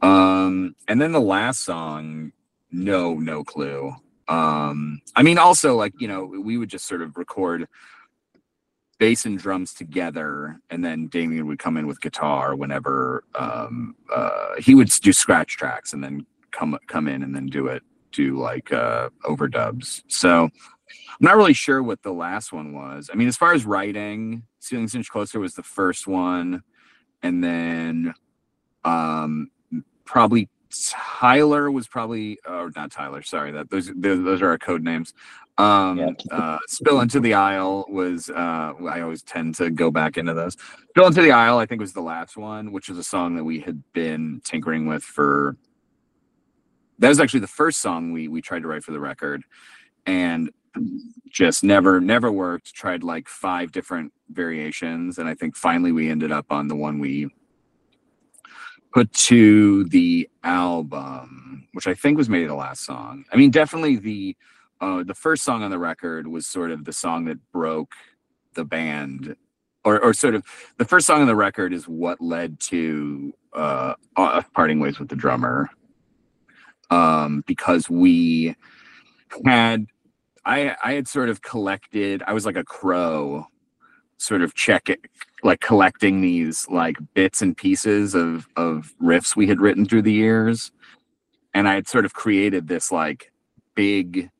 [0.00, 2.32] Um, and then the last song,
[2.70, 3.94] no, no clue.
[4.28, 7.66] Um, I mean, also like you know, we would just sort of record
[8.98, 14.56] bass and drums together, and then Demian would come in with guitar whenever um, uh,
[14.58, 17.82] he would do scratch tracks, and then come come in and then do it
[18.12, 20.02] do like uh, overdubs.
[20.08, 20.50] So I'm
[21.20, 23.10] not really sure what the last one was.
[23.12, 26.62] I mean, as far as writing, Ceilings Inch Closer was the first one,
[27.22, 28.14] and then
[28.84, 29.50] um,
[30.08, 30.48] probably
[30.90, 33.22] Tyler was probably, or not Tyler.
[33.22, 35.12] Sorry, that those those are our code names.
[35.58, 36.10] Um, yeah.
[36.30, 38.30] uh, Spill into the aisle was.
[38.30, 40.56] Uh, I always tend to go back into those.
[40.90, 43.44] Spill into the aisle, I think, was the last one, which is a song that
[43.44, 45.56] we had been tinkering with for.
[46.98, 49.42] That was actually the first song we we tried to write for the record,
[50.06, 50.50] and
[51.30, 52.74] just never never worked.
[52.74, 56.98] Tried like five different variations, and I think finally we ended up on the one
[56.98, 57.28] we
[58.98, 63.24] put to the album, which I think was maybe the last song.
[63.32, 64.36] I mean, definitely the
[64.80, 67.92] uh, the first song on the record was sort of the song that broke
[68.54, 69.36] the band,
[69.84, 70.42] or or sort of
[70.78, 75.08] the first song on the record is what led to uh, uh parting ways with
[75.08, 75.68] the drummer,
[76.90, 78.56] um, because we
[79.44, 79.86] had
[80.44, 82.24] I I had sort of collected.
[82.26, 83.46] I was like a crow,
[84.18, 84.88] sort of check
[85.42, 90.12] like collecting these like bits and pieces of of riffs we had written through the
[90.12, 90.72] years.
[91.54, 93.32] And i had sort of created this like
[93.74, 94.30] big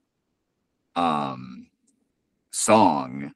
[0.94, 1.68] um
[2.50, 3.32] song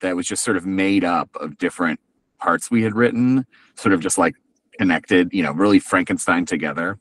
[0.00, 2.00] that was just sort of made up of different
[2.38, 4.34] parts we had written sort of just like
[4.78, 6.98] connected you know really frankenstein together.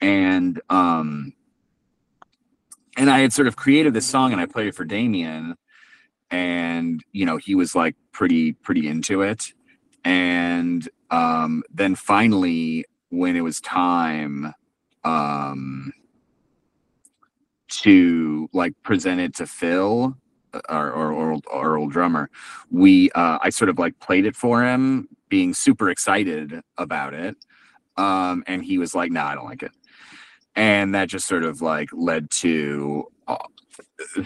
[0.00, 1.32] And um
[2.96, 5.54] and i had sort of created this song and i played it for demian
[6.30, 9.52] and you know he was like pretty pretty into it.
[10.04, 14.52] And um then finally when it was time
[15.04, 15.92] um
[17.68, 20.16] to like present it to phil
[20.54, 22.30] uh, our, our, our, our old drummer
[22.70, 27.36] we uh i sort of like played it for him being super excited about it.
[27.96, 29.72] Um and he was like no nah, i don't like it.
[30.54, 33.04] And that just sort of like led to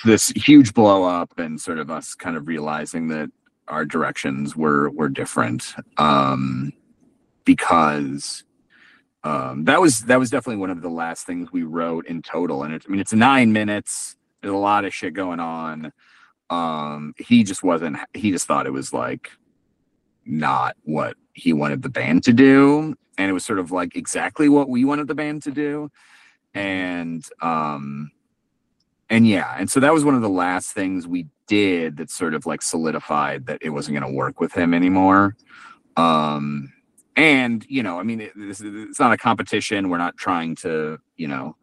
[0.04, 3.30] this huge blow up and sort of us kind of realizing that
[3.68, 6.72] our directions were were different um,
[7.44, 8.44] because
[9.22, 12.62] um, that was that was definitely one of the last things we wrote in total.
[12.62, 14.16] And it, i mean it's nine minutes.
[14.40, 15.92] There's a lot of shit going on.
[16.48, 19.30] Um, he just wasn't he just thought it was like
[20.24, 22.94] not what he wanted the band to do.
[23.18, 25.90] And it was sort of like exactly what we wanted the band to do.
[26.54, 28.10] And um
[29.10, 32.32] and yeah, and so that was one of the last things we did that sort
[32.32, 35.36] of like solidified that it wasn't going to work with him anymore.
[35.96, 36.72] Um,
[37.16, 39.88] and you know, I mean, it, it's, it's not a competition.
[39.88, 41.56] We're not trying to, you know,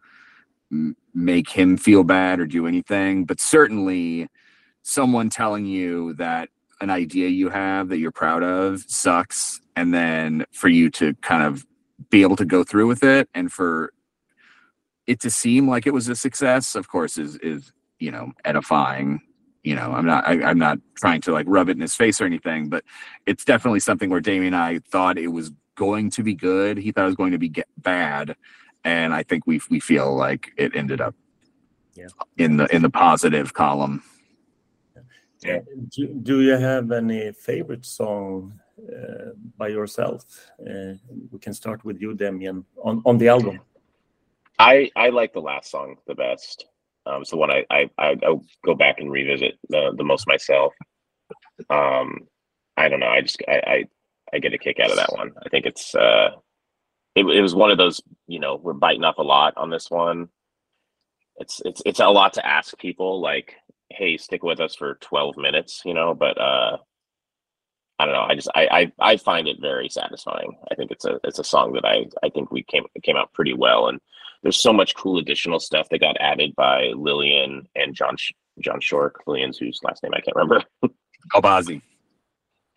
[1.13, 4.27] make him feel bad or do anything, but certainly
[4.83, 6.49] someone telling you that
[6.81, 11.43] an idea you have that you're proud of sucks and then for you to kind
[11.43, 11.65] of
[12.09, 13.93] be able to go through with it and for
[15.07, 19.21] it to seem like it was a success of course is is you know edifying
[19.63, 22.21] you know i'm not I, i'm not trying to like rub it in his face
[22.21, 22.83] or anything but
[23.25, 26.91] it's definitely something where demian and i thought it was going to be good he
[26.91, 28.35] thought it was going to be get bad
[28.83, 31.15] and i think we we feel like it ended up
[31.95, 32.09] Yeah.
[32.37, 34.03] in the in the positive column
[35.47, 35.61] Uh,
[35.95, 38.33] do, do you have any favorite song
[38.95, 39.29] uh,
[39.59, 40.19] by yourself?
[40.69, 40.93] Uh,
[41.31, 43.55] we can start with you, Demian, on, on the album.
[44.59, 46.65] I I like the last song the best.
[47.05, 50.27] Um, it's the one I I I I'll go back and revisit the the most
[50.27, 50.73] myself.
[51.69, 52.27] Um,
[52.75, 53.07] I don't know.
[53.07, 53.83] I just I I,
[54.33, 55.31] I get a kick out of that one.
[55.45, 56.29] I think it's uh,
[57.15, 58.01] it, it was one of those.
[58.27, 60.29] You know, we're biting off a lot on this one.
[61.37, 63.21] It's it's it's a lot to ask people.
[63.21, 63.55] Like,
[63.89, 65.81] hey, stick with us for twelve minutes.
[65.85, 66.77] You know, but uh,
[67.99, 68.21] I don't know.
[68.21, 68.67] I just I,
[68.99, 70.57] I I find it very satisfying.
[70.71, 73.33] I think it's a it's a song that I I think we came came out
[73.33, 73.99] pretty well, and
[74.43, 78.79] there's so much cool additional stuff that got added by Lillian and John Sh- John
[78.79, 79.23] Shork.
[79.27, 80.63] Lillian's whose last name I can't remember.
[81.33, 81.81] albazi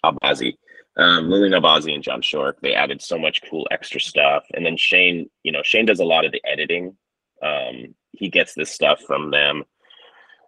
[0.05, 0.57] Albazi.
[0.97, 2.61] Um, Lillian Albazi and John Shork.
[2.61, 5.31] They added so much cool extra stuff, and then Shane.
[5.43, 6.97] You know, Shane does a lot of the editing.
[7.43, 9.65] Um, he gets this stuff from them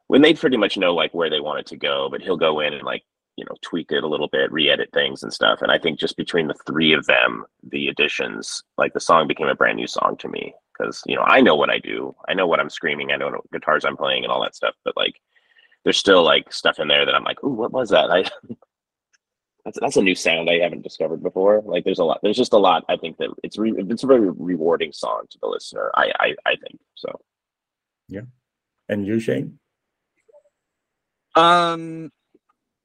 [0.08, 2.60] when they pretty much know like where they want it to go, but he'll go
[2.60, 3.02] in and like
[3.36, 5.62] you know tweak it a little bit re-edit things and stuff.
[5.62, 9.48] And i think just between the three of them the additions like the song became
[9.48, 10.54] a brand new song to me.
[10.76, 12.14] Because you know i know what i do.
[12.28, 13.12] I know what i'm screaming.
[13.12, 14.74] I know what guitars i'm playing and all that stuff.
[14.84, 15.20] But like
[15.84, 18.10] there's still like stuff in there that i'm like oh what was that?
[18.16, 18.24] I
[19.64, 21.62] that's, that's a new sound i haven't discovered before.
[21.64, 24.08] Like there's a lot there's just a lot i think that it's re- it's a
[24.08, 27.20] very rewarding song to the listener i i, I think so.
[28.08, 28.22] Yeah.
[28.88, 29.58] And you, Shane?
[31.34, 32.12] Um,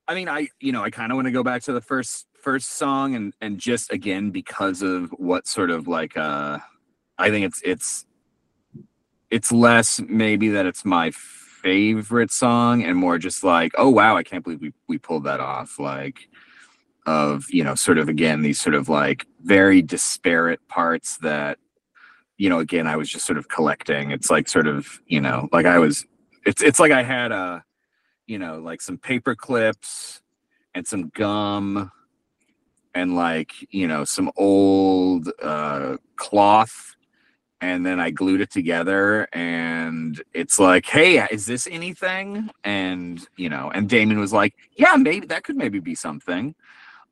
[0.07, 2.27] I mean, I you know I kind of want to go back to the first
[2.41, 6.59] first song and and just again because of what sort of like uh
[7.17, 8.05] I think it's it's
[9.29, 14.23] it's less maybe that it's my favorite song and more just like oh wow I
[14.23, 16.29] can't believe we we pulled that off like
[17.05, 21.57] of you know sort of again these sort of like very disparate parts that
[22.37, 24.11] you know again I was just sort of collecting.
[24.11, 26.05] It's like sort of you know like I was
[26.45, 27.63] it's it's like I had a
[28.27, 30.21] you know, like some paper clips
[30.75, 31.91] and some gum
[32.93, 36.95] and like, you know, some old uh, cloth.
[37.59, 42.51] And then I glued it together and it's like, hey, is this anything?
[42.63, 46.53] And, you know, and Damon was like, yeah, maybe that could maybe be something.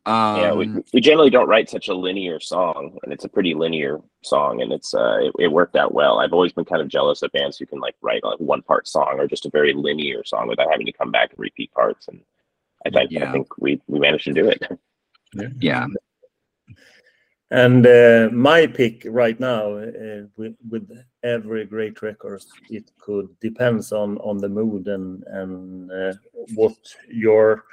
[0.08, 3.56] Um, yeah we, we generally don't write such a linear song and it's a pretty
[3.56, 6.88] linear song and it's uh it, it worked out well i've always been kind of
[6.88, 9.74] jealous of bands who can like write like one part song or just a very
[9.74, 12.22] linear song without having to come back and repeat parts and
[12.86, 13.30] i think Yeah.
[13.30, 14.62] i think we we managed to do it
[15.60, 15.88] yeah.
[17.52, 20.90] And uh, my pick right now, uh, with, with
[21.24, 26.14] every great record, it could depends on on the mood and and uh,
[26.56, 26.76] what
[27.08, 27.66] your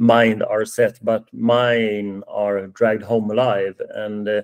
[0.00, 0.98] mind are set.
[1.02, 4.42] But mine are dragged home alive, and uh,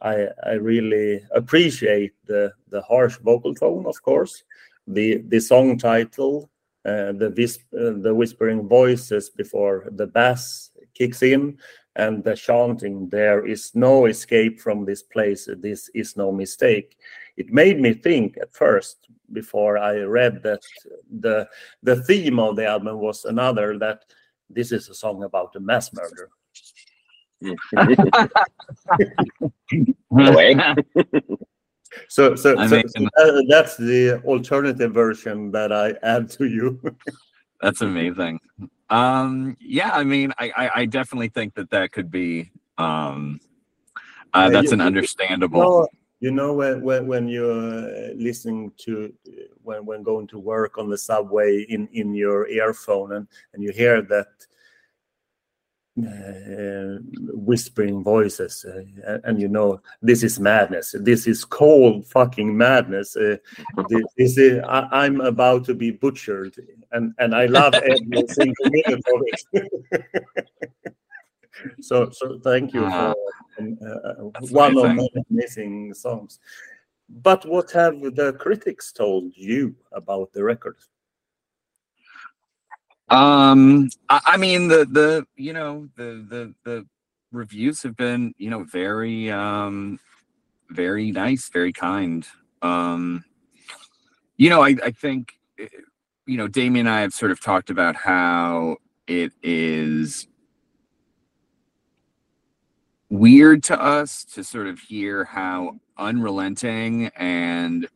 [0.00, 4.44] I I really appreciate the the harsh vocal tone, of course,
[4.86, 6.50] the the song title,
[6.84, 11.58] uh, the vis- uh, the whispering voices before the bass kicks in
[11.96, 15.48] and the chanting there is no escape from this place.
[15.58, 16.96] This is no mistake.
[17.36, 20.60] It made me think at first before i read that
[21.20, 21.48] the
[21.82, 24.04] the theme of the album was another that
[24.50, 26.28] this is a song about a mass murder
[27.40, 27.56] In
[30.26, 30.54] a way.
[32.08, 32.76] so so, so, so
[33.16, 36.78] that- that's the alternative version that i add to you
[37.62, 38.40] That's amazing.
[38.88, 43.38] Um, yeah, I mean, I, I, I definitely think that that could be, um,
[44.32, 45.86] uh, Yeah, that's you- an you- understandable.
[46.20, 49.12] You know when when, when you're listening to
[49.62, 53.72] when when going to work on the subway in in your earphone and and you
[53.72, 54.28] hear that
[55.98, 56.98] uh,
[57.34, 60.94] whispering voices uh, and- you know this is madness.
[60.98, 63.16] This is cold fucking madness.
[63.16, 63.36] Uh,
[63.88, 66.54] this, this is I, i'm about to be butchered
[66.92, 69.42] and and i love every single minute of it.
[71.80, 73.14] So so thank you Ah, for
[74.50, 76.38] one of my amazing songs.
[77.08, 80.76] But what have the critics told you about the record?
[83.08, 86.86] Um, I, I mean, the, the, you know, the, the, the
[87.32, 89.98] reviews have been, you know, very, um,
[90.68, 92.24] very nice, very kind.
[92.62, 93.24] Um,
[94.36, 95.66] you know, I, I think, eh,
[96.26, 98.76] you know, Demian and I have sort of talked about how
[99.08, 100.28] it is
[103.10, 107.88] weird to us to sort of hear how unrelenting and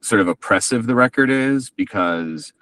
[0.00, 2.52] sort of oppressive the record is because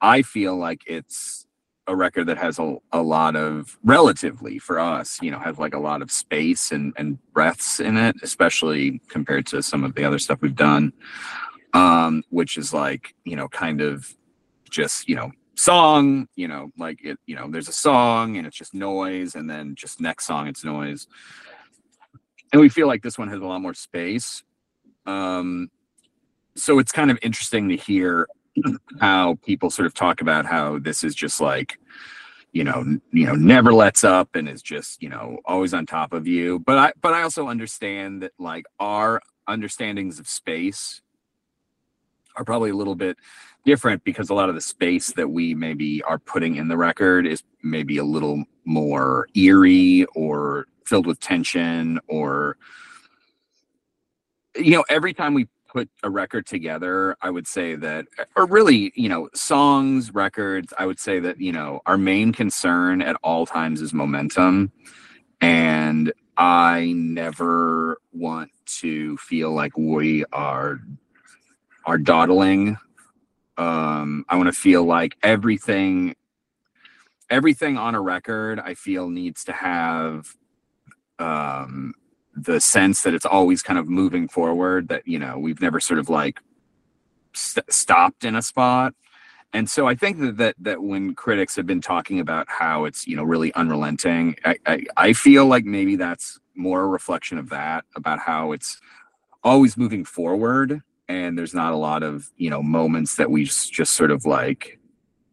[0.00, 1.46] I feel like it's
[1.86, 5.74] a record that has a, a lot of relatively for us, you know, has like
[5.74, 10.04] a lot of space and, and breaths in it, especially compared to some of the
[10.04, 10.92] other stuff we've done.
[11.72, 14.12] Um, which is like, you know, kind of
[14.68, 18.56] just, you know, song, you know, like it, you know, there's a song and it's
[18.56, 21.06] just noise, and then just next song it's noise.
[22.52, 24.42] And we feel like this one has a lot more space.
[25.06, 25.70] Um,
[26.56, 28.28] so it's kind of interesting to hear
[29.00, 31.78] how people sort of talk about how this is just like
[32.52, 36.12] you know you know never lets up and is just you know always on top
[36.12, 41.00] of you but i but i also understand that like our understandings of space
[42.36, 43.16] are probably a little bit
[43.64, 47.26] different because a lot of the space that we maybe are putting in the record
[47.26, 52.56] is maybe a little more eerie or filled with tension or
[54.56, 58.92] you know every time we put a record together i would say that or really
[58.96, 63.46] you know songs records i would say that you know our main concern at all
[63.46, 64.72] times is momentum.
[65.40, 70.80] And i never want to feel like we are
[71.84, 72.76] are dawdling.
[73.56, 76.16] Um i want to feel like everything
[77.30, 80.34] everything on a record i feel needs to have
[81.20, 81.94] um
[82.34, 85.98] the sense that it's always kind of moving forward that you know we've never sort
[85.98, 86.40] of like
[87.34, 88.94] st- stopped in a spot.
[89.52, 93.06] And so i think that, that that when critics have been talking about how it's
[93.06, 97.48] you know really unrelenting I, I i feel like maybe that's more a reflection of
[97.48, 98.80] that about how it's
[99.42, 103.72] always moving forward and there's not a lot of you know moments that we just,
[103.72, 104.78] just sort of like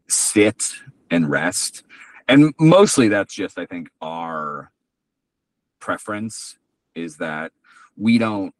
[0.07, 0.63] sit
[1.11, 1.83] and rest.
[2.27, 4.71] And mostly that's just i think our
[5.88, 6.57] preference
[6.95, 7.53] is that
[7.95, 8.53] we don't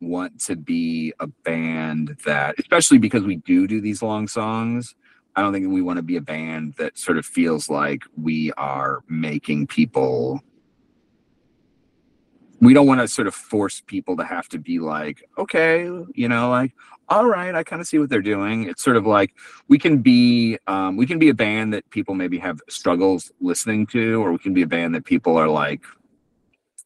[0.00, 4.94] want to be a band that especially because we do do these long songs
[5.36, 8.50] i don't think we want to be a band that sort of feels like we
[8.52, 10.40] are making people
[12.62, 15.82] we don't want to sort of force people to have to be like okay
[16.14, 16.72] you know like
[17.10, 18.64] all right i kind of see what they're doing.
[18.70, 19.34] It's sort of like
[19.68, 23.86] we can be um, we can be a band that people maybe have struggles listening
[23.88, 25.82] to or we can be a band that people are like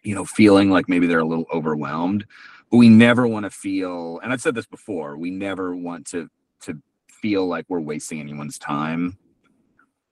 [0.07, 2.25] you know feeling like maybe they're a little overwhelmed
[2.71, 6.29] but we never want to feel and i've said this before we never want to
[6.61, 6.81] to
[7.11, 9.19] feel like we're wasting anyone's time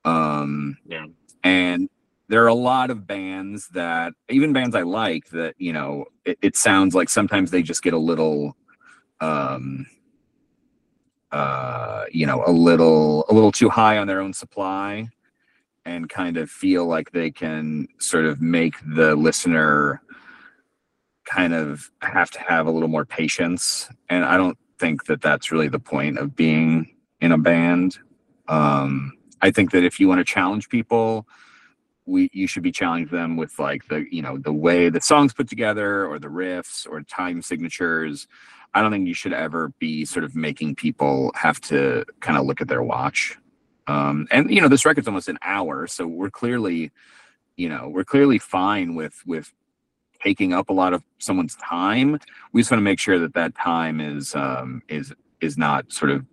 [0.05, 1.07] um Yeah.
[1.45, 1.89] and
[2.29, 6.39] there are a lot of bands that even bands i like that you know it,
[6.43, 8.57] it sounds like sometimes they just get a little
[9.21, 9.87] um
[11.31, 15.09] uh you know a little a little too high on their own supply
[15.85, 20.03] and kind of feel like they can sort of make the listener
[21.25, 23.89] kind of have to have a little more patience.
[24.09, 27.99] And i don't think that that's really the point of being in a band.
[28.49, 31.27] Um i think that if you want to challenge people
[32.07, 35.33] we you should be challenging them with like the you know the way the songs
[35.33, 38.27] put together or the riffs or time signatures.
[38.77, 42.45] I don't think you should ever be sort of making people have to kind of
[42.45, 43.39] look at their watch
[43.87, 46.91] um and you know this record's almost an hour so we're clearly
[47.57, 49.53] you know we're clearly fine with with
[50.25, 52.19] taking up a lot of someone's time.
[52.53, 56.11] We just want to make sure that that time is um is is not sort
[56.11, 56.25] of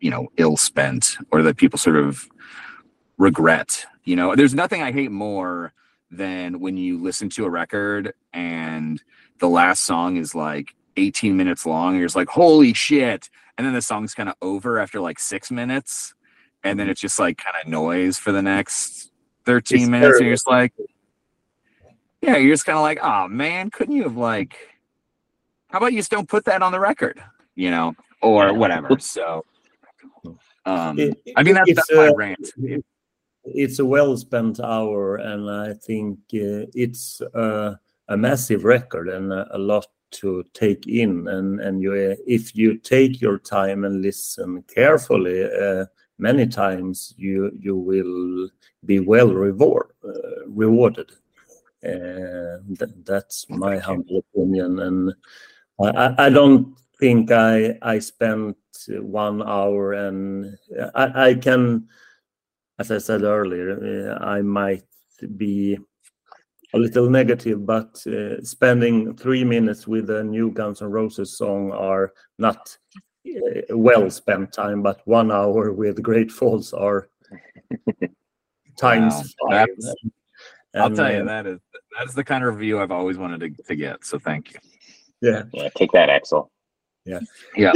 [0.00, 2.28] you know ill spent or that people sort of
[3.16, 4.34] regret you know?
[4.34, 5.74] There's nothing i hate more
[6.10, 9.02] than when you listen to a record and
[9.40, 13.28] the last song is like 18 minutes long and you're just like holy shit.
[13.58, 16.14] And then the song's kind of over after like six minutes
[16.66, 19.10] and then it's just like kind of noise for the next
[19.44, 20.72] 13 It's minutes and you're just like
[22.20, 24.56] yeah you're just kind of like oh man couldn't you have like
[25.68, 27.22] how about you just don't put that on the record?
[27.54, 29.44] You know or whatever so
[30.64, 32.50] um It- i mean that's, that's my uh, rant.
[33.44, 37.74] it's a well spent hour and i think uh, it's uh,
[38.08, 41.92] a massive record and a, a lot to take in and and you
[42.26, 45.84] if you take your time and listen carefully uh,
[46.18, 48.48] many times you you will
[48.84, 51.10] be well reward, uh, rewarded.
[51.84, 54.78] Uh, th- that's my humble opinion.
[54.80, 55.14] And
[55.80, 58.56] I, I- don't think I I spent
[58.88, 60.56] one hour and
[60.94, 61.88] I, I can
[62.78, 64.84] as I said earlier, uh, I might
[65.36, 65.78] be
[66.74, 71.72] a little negative, but uh, spending three minutes with a new Guns N' Roses song
[71.72, 73.00] are not uh,
[73.70, 77.08] well spent time, but one hour with Great Falls are
[78.78, 79.68] times Wow, five.
[79.78, 79.94] that's-
[80.74, 81.60] I'll And, tell you uh, that is
[81.98, 84.04] That's the kind of review I've always wanted to, to get.
[84.04, 84.58] So thank you.
[85.22, 85.44] Yeah.
[85.54, 86.50] Yeah, take that, Axel.
[87.04, 87.20] Yeah.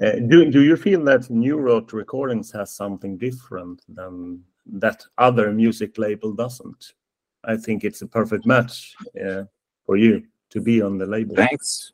[0.00, 5.98] Uh, do do you feel that Neurot Recordings has something different than that other music
[5.98, 6.94] label doesn't?
[7.44, 9.44] I think it's a perfect match uh,
[9.84, 11.36] for you to be on the label.
[11.36, 11.92] Thanks.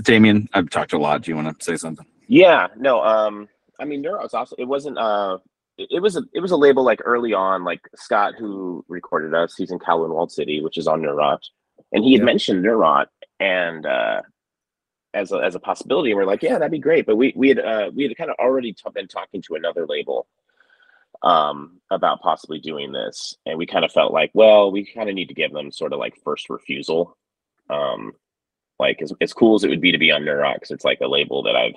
[0.00, 1.22] Demian, I've talked a lot.
[1.22, 2.06] Do you want to say something?
[2.28, 3.48] Yeah, no, um,
[3.80, 5.38] I mean, Neurot was also, it wasn't, uh,
[5.78, 9.34] it, it was a, it was a label like early on, like Scott, who recorded
[9.34, 11.40] us, he's in Kowloon Walled City, which is on Neurot,
[11.92, 12.24] and he had Yeah.
[12.26, 13.06] mentioned Neurot
[13.40, 14.22] and, uh,
[15.14, 17.06] as a, as a possibility, and we're like, yeah, that'd be great.
[17.06, 19.86] But we, we had, uh, we had kind of already t- been talking to another
[19.86, 20.26] label,
[21.22, 23.34] um, about possibly doing this.
[23.46, 25.94] And we kind of felt like, well, we kind of need to give them sort
[25.94, 27.16] of like first refusal.
[27.70, 28.12] Um,
[28.78, 31.08] like as, as cool as it would be to be on Neurot, it's like a
[31.08, 31.76] label that I've,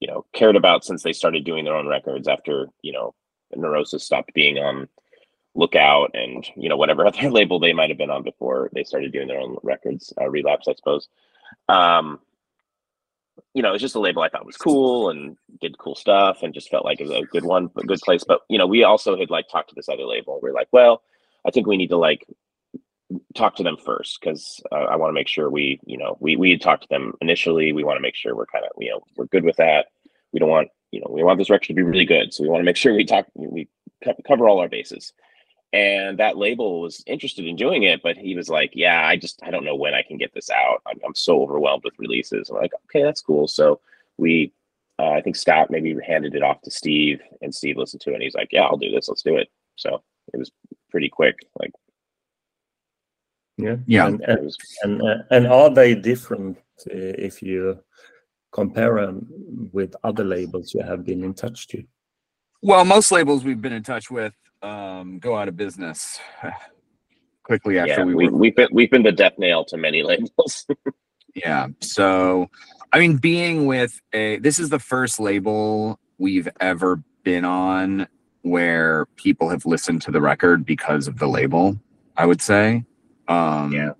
[0.00, 3.14] you know, cared about since they started doing their own records after, you know,
[3.54, 4.88] Neurosis stopped being on
[5.54, 9.12] Lookout and, you know, whatever other label they might have been on before they started
[9.12, 11.08] doing their own records, uh, Relapse, I suppose.
[11.68, 12.20] Um,
[13.52, 16.54] you know, it's just a label I thought was cool and did cool stuff and
[16.54, 18.24] just felt like it was a good one, a good place.
[18.24, 20.40] But, you know, we also had like talked to this other label.
[20.42, 21.02] We are like, well,
[21.46, 22.26] I think we need to like
[23.34, 26.36] talk to them first because uh, I want to make sure we, you know, we
[26.36, 27.72] we talked to them initially.
[27.72, 29.86] We want to make sure we're kind of, you know, we're good with that.
[30.32, 32.48] We don't want, you know, we want this record to be really good, so we
[32.48, 33.68] want to make sure we talk, we
[34.26, 35.12] cover all our bases.
[35.72, 39.40] And that label was interested in doing it, but he was like, "Yeah, I just
[39.42, 40.80] I don't know when I can get this out.
[40.86, 43.80] I'm, I'm so overwhelmed with releases." I'm like, "Okay, that's cool." So
[44.16, 44.52] we,
[44.98, 48.14] uh, I think Scott maybe handed it off to Steve, and Steve listened to it,
[48.14, 49.08] and he's like, "Yeah, I'll do this.
[49.08, 50.02] Let's do it." So
[50.32, 50.50] it was
[50.90, 51.40] pretty quick.
[51.58, 51.72] Like
[53.56, 53.76] Yeah.
[53.86, 54.06] Yeah.
[54.06, 56.58] And and and, uh, and are they different
[56.90, 57.78] uh, if you
[58.52, 61.82] compare them with other labels you have been in touch to?
[62.62, 66.18] Well, most labels we've been in touch with um, go out of business
[67.42, 68.38] quickly after yeah, we, we, were.
[68.38, 70.66] we've been we've been the death nail to many labels.
[71.36, 71.68] Yeah.
[71.80, 72.48] So,
[72.92, 78.08] I mean, being with a, this is the first label we've ever been on
[78.40, 81.78] where people have listened to the record because of the label,
[82.16, 82.84] I would say.
[83.28, 83.92] Um, Yeah.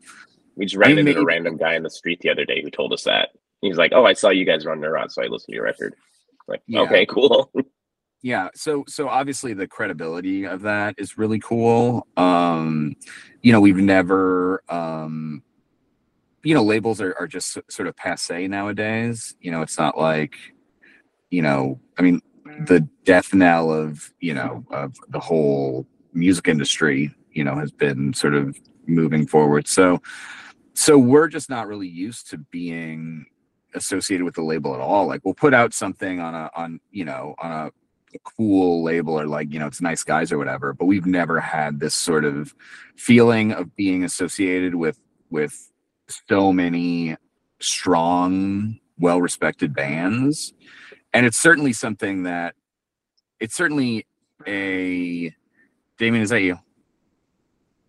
[0.56, 2.92] we just ran into a random guy in the street the other day who told
[2.92, 3.30] us that.
[3.60, 5.94] He's like, "Oh, I saw you guys run around, so I listened to your record."
[6.48, 6.82] Like, Yeah.
[6.82, 7.50] okay, cool.
[8.22, 12.94] yeah so so obviously the credibility of that is really cool um
[13.42, 15.42] you know we've never um
[16.42, 20.34] you know labels are, are just sort of passe nowadays you know it's not like
[21.28, 22.20] you know i mean
[22.66, 28.14] the death knell of you know of the whole music industry you know has been
[28.14, 28.56] sort of
[28.88, 29.68] moving forward.
[29.68, 30.00] So
[30.74, 33.26] so we're just not really used to being
[33.74, 35.06] associated with the label at all.
[35.06, 37.70] Like we'll put out something on a on you know on a
[38.24, 41.80] cool label or like you know it's nice guys or whatever but we've never had
[41.80, 42.54] this sort of
[42.96, 44.98] feeling of being associated with
[45.28, 45.70] with
[46.28, 47.16] so many
[47.60, 50.52] strong well respected bands.
[51.12, 52.54] And it's certainly something that
[53.40, 54.06] it's certainly
[54.46, 55.34] a
[55.98, 56.58] demian is that you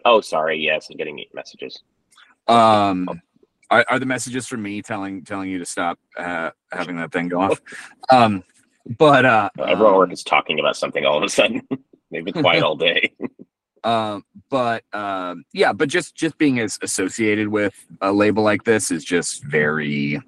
[0.08, 0.58] Oh, sorry.
[0.58, 1.84] Yes, I'm getting messages.
[2.48, 3.10] um
[3.70, 7.28] are, are the messages from me telling telling you to stop uh, having that thing
[7.28, 7.60] go off
[8.10, 8.42] um
[8.98, 11.62] but uh Everyone um, work is talking about something all of a sudden.
[12.12, 13.12] They've been quiet all day.
[13.84, 18.92] um but um yeah but just just being as associated with a label like this
[18.92, 20.22] is just very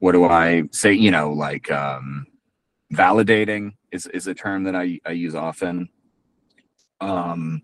[0.00, 2.26] what do i say you know like um
[2.92, 5.88] validating is is a term that i i use often
[7.00, 7.62] um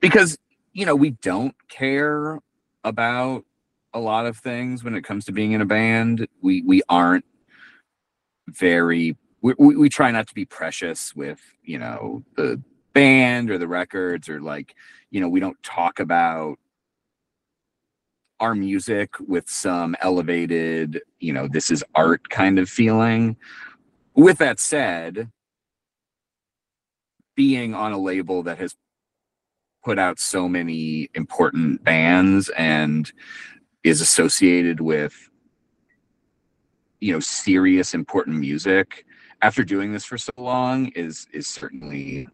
[0.00, 0.36] because
[0.74, 2.40] you know we don't care
[2.82, 3.44] about
[3.94, 6.26] a lot of things when it comes to being in a band.
[6.42, 7.24] We we aren't
[8.48, 12.60] very we, we, we try not to be precious with you know the
[12.92, 14.74] band or the records or like
[15.10, 16.58] you know we don't talk about
[18.40, 23.36] our music with some elevated you know this is art kind of feeling.
[24.16, 25.30] With that said
[27.36, 28.76] being on a label that has
[29.84, 33.12] put out so many important bands and
[33.84, 35.28] is associated with
[37.00, 39.04] you know serious important music
[39.42, 42.26] after doing this for so long is is certainly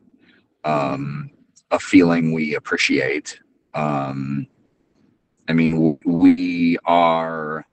[0.65, 1.29] um
[1.73, 3.41] a feeling we appreciate.
[3.75, 4.47] Um
[5.49, 7.67] i mean we are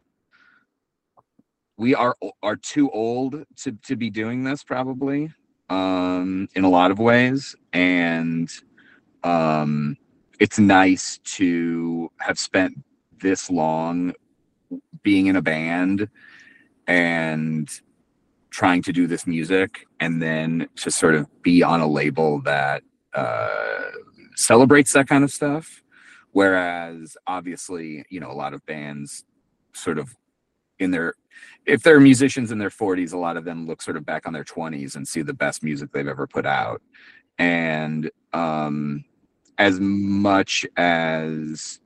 [1.78, 5.32] we are are too old to to be doing this probably
[5.70, 7.56] um in a lot of ways.
[7.74, 8.50] And
[9.28, 9.98] um
[10.40, 12.74] it's nice to have spent
[13.20, 14.14] this long
[15.02, 16.08] being in a band
[16.88, 17.82] and
[18.50, 22.84] trying to do this music and then to sort of be on a label that
[23.14, 23.90] uh,
[24.36, 25.84] celebrates that kind of stuff
[26.38, 29.26] Whereas obviously, you know, a lot of bands
[29.74, 30.16] sort of
[30.78, 31.16] in their
[31.66, 34.34] if they're musicians in their 40s, a lot of them look sort of back on
[34.34, 36.82] their 20s and see the best music they've ever put out.
[37.40, 39.04] And um
[39.58, 41.80] as much as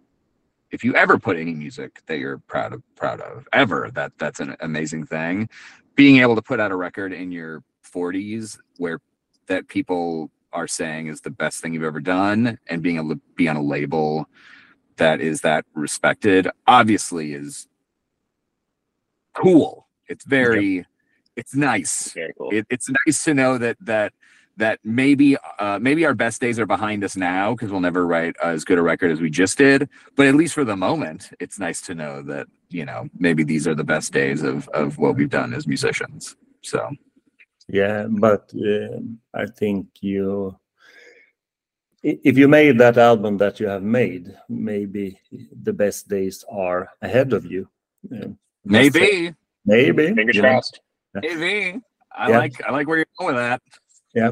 [0.71, 4.39] if you ever put any music that you're proud of proud of ever that that's
[4.39, 5.49] an amazing thing.
[5.95, 8.99] Being able to put out a record in your 40s where
[9.47, 13.21] that people are saying is the best thing you've ever done and being able to
[13.35, 14.27] be on a label
[14.97, 17.67] that is that respected obviously is
[19.33, 19.87] cool.
[20.07, 20.85] It's very
[21.35, 22.11] it's nice.
[22.13, 22.49] Very cool.
[22.51, 24.13] it, it's nice to know that that
[24.57, 28.35] that maybe uh, maybe our best days are behind us now because we'll never write
[28.43, 31.57] as good a record as we just did but at least for the moment it's
[31.57, 35.15] nice to know that you know maybe these are the best days of of what
[35.15, 36.89] we've done as musicians so
[37.71, 38.99] yeah, but uh,
[39.33, 40.57] I think you,
[42.03, 45.19] if you made that album that you have made, maybe
[45.63, 47.69] the best days are ahead of you.
[48.13, 48.27] Uh,
[48.65, 49.33] maybe.
[49.65, 50.13] Maybe.
[50.13, 50.81] Fingers crossed.
[51.13, 51.79] Maybe.
[52.13, 52.37] I yeah.
[52.39, 53.61] like I like where you're going with that.
[54.13, 54.31] Yeah.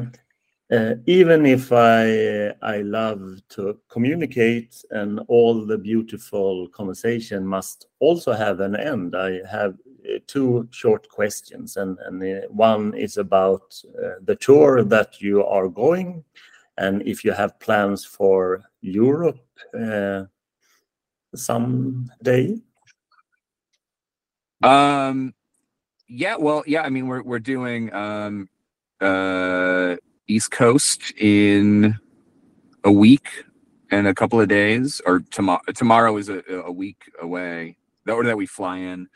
[0.72, 8.32] Uh, even if I I love to communicate and all the beautiful conversation must also
[8.32, 9.16] have an end.
[9.16, 15.20] I have uh, two short questions, and, and one is about uh, the tour that
[15.20, 16.22] you are going,
[16.78, 19.44] and if you have plans for Europe
[19.76, 20.24] uh,
[21.34, 22.56] someday.
[24.62, 25.34] Um,
[26.06, 26.82] yeah, well, yeah.
[26.82, 28.48] I mean, we're we're doing um,
[29.00, 29.96] uh,
[30.26, 31.98] East Coast in
[32.84, 33.44] a week
[33.90, 35.60] and a couple of days, or tomorrow.
[35.74, 37.76] Tomorrow is a, a week away.
[38.08, 39.08] Or that we fly in.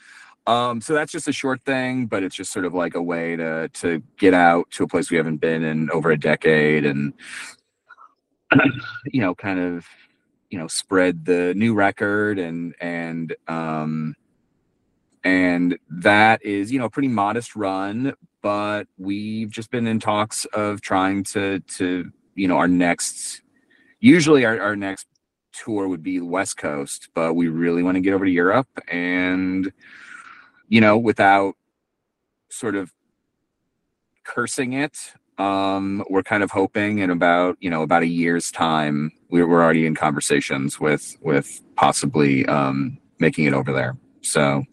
[0.47, 3.35] Um, so that's just a short thing, but it's just sort of like a way
[3.35, 7.15] to to get out to a place we haven't been in over a decade and
[9.07, 9.87] you know, kind of,
[10.51, 14.15] you know, spread the new record and and um
[15.25, 20.45] and that is, you know, a pretty modest run, but we've just been in talks
[20.47, 23.43] of trying to to, you know, our next
[24.01, 25.07] usually our, our next
[25.53, 29.73] tour would be West Coast, but we really want to get over to Europe and
[30.69, 31.55] you know, without
[32.51, 32.93] sort of
[34.25, 35.15] cursing it.
[35.39, 39.63] Um, we're kind of hoping in about, you know, about a year's time, we're, we're
[39.63, 43.97] already in conversations with, with possibly, um, making it over there.
[44.21, 44.65] So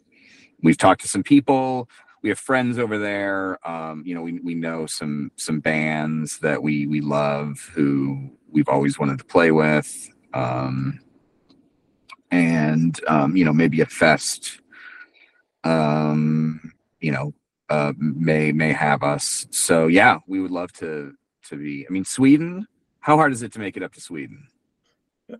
[0.62, 1.90] we've talked to some people,
[2.22, 3.58] we have friends over there.
[3.68, 8.70] Um, you know, we, we know some, some bands that we, we love who we've
[8.70, 10.10] always wanted to play with.
[10.34, 11.00] Um,
[12.30, 14.62] and, um, you know, maybe a fest
[15.64, 17.34] um, you know,
[17.70, 19.48] uh, may may have us.
[19.52, 21.14] So yeah, we would love to
[21.50, 21.86] to be.
[21.88, 22.68] I mean, Sweden.
[23.00, 24.48] How hard is it to make it up to Sweden?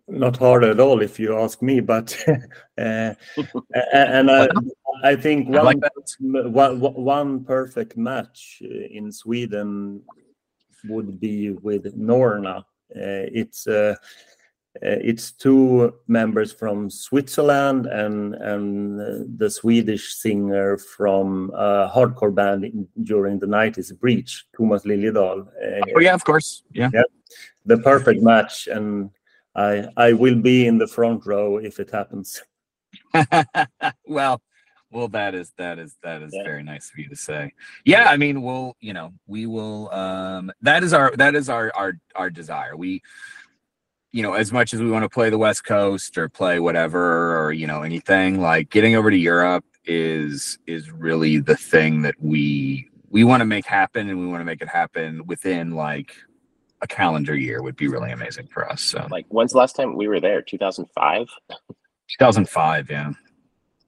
[0.08, 1.80] Not hard at all, if you ask me.
[1.80, 2.18] But
[2.78, 3.14] uh,
[3.94, 4.48] and I,
[5.04, 5.78] I think one, I like
[6.20, 10.04] one, one perfect match in Sweden
[10.86, 12.66] would be with Norna.
[12.94, 13.96] Uh, it's uh,
[14.78, 22.34] uh, it's two members from Switzerland and and uh, the Swedish singer from a hardcore
[22.34, 25.48] band in, during the 90s, Breach, Tomas Liljedahl.
[25.48, 26.64] Uh, oh yeah, of course.
[26.72, 26.90] Yeah.
[26.94, 27.04] yeah.
[27.66, 29.10] The perfect match and
[29.56, 32.42] I I will be in the front row if it happens.
[34.06, 34.42] well,
[34.92, 36.44] well that is that is that is yeah.
[36.44, 37.54] very nice of you to say.
[37.86, 41.72] Yeah, I mean, we'll, you know, we will um that is our that is our
[41.76, 42.76] our our desire.
[42.76, 43.02] We
[44.12, 47.40] you know, as much as we want to play the West Coast or play whatever
[47.40, 52.16] or you know anything, like getting over to Europe is is really the thing that
[52.20, 56.16] we we want to make happen, and we want to make it happen within like
[56.82, 58.82] a calendar year would be really amazing for us.
[58.82, 60.42] So, like, when's the last time we were there?
[60.42, 61.28] Two thousand five.
[61.50, 63.12] Two thousand five, yeah.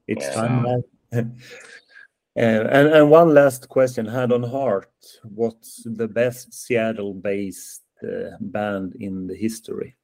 [0.06, 0.62] It's yeah.
[0.62, 0.84] fun.
[2.36, 4.90] and, and and one last question, hand on heart,
[5.22, 9.96] what's the best Seattle-based uh, band in the history?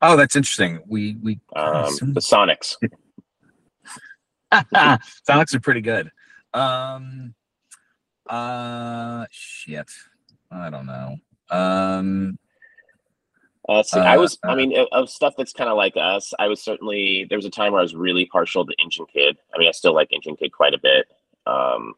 [0.00, 0.80] Oh, that's interesting.
[0.86, 2.76] We we um, the Sonics.
[4.52, 6.10] Sonics are pretty good.
[6.52, 7.34] Um,
[8.28, 9.90] uh, shit.
[10.50, 11.16] I don't know.
[13.68, 16.32] Uh, see, uh, I was, I uh, mean, of stuff that's kind of like us,
[16.38, 19.38] I was certainly, there was a time where I was really partial to Engine Kid.
[19.54, 21.06] I mean, I still like Engine Kid quite a bit.
[21.46, 21.94] Um,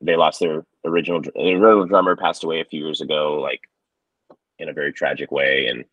[0.00, 3.62] they lost their original, their original drummer passed away a few years ago, like
[4.58, 5.66] in a very tragic way.
[5.66, 5.84] And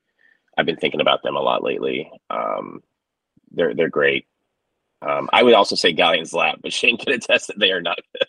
[0.58, 2.12] I've been thinking about them a lot lately.
[2.30, 2.84] Um,
[3.52, 4.28] they're they're great.
[5.02, 8.00] Um, I would also say Galleon's Lap, but Shane can attest that they are not
[8.14, 8.28] good.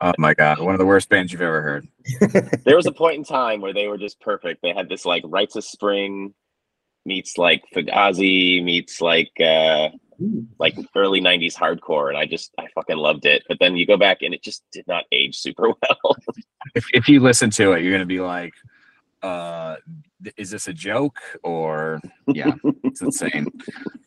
[0.00, 1.88] Oh my god, one of the worst bands you've ever heard.
[2.64, 4.62] there was a point in time where they were just perfect.
[4.62, 6.34] They had this like Rites of Spring
[7.04, 9.88] meets like Fugazi meets like uh
[10.58, 13.44] like early 90s hardcore and I just I fucking loved it.
[13.48, 16.16] But then you go back and it just did not age super well.
[16.74, 18.54] if, if you listen to it, you're gonna be like,
[19.22, 19.76] uh
[20.36, 22.52] is this a joke or yeah,
[22.84, 23.46] it's insane.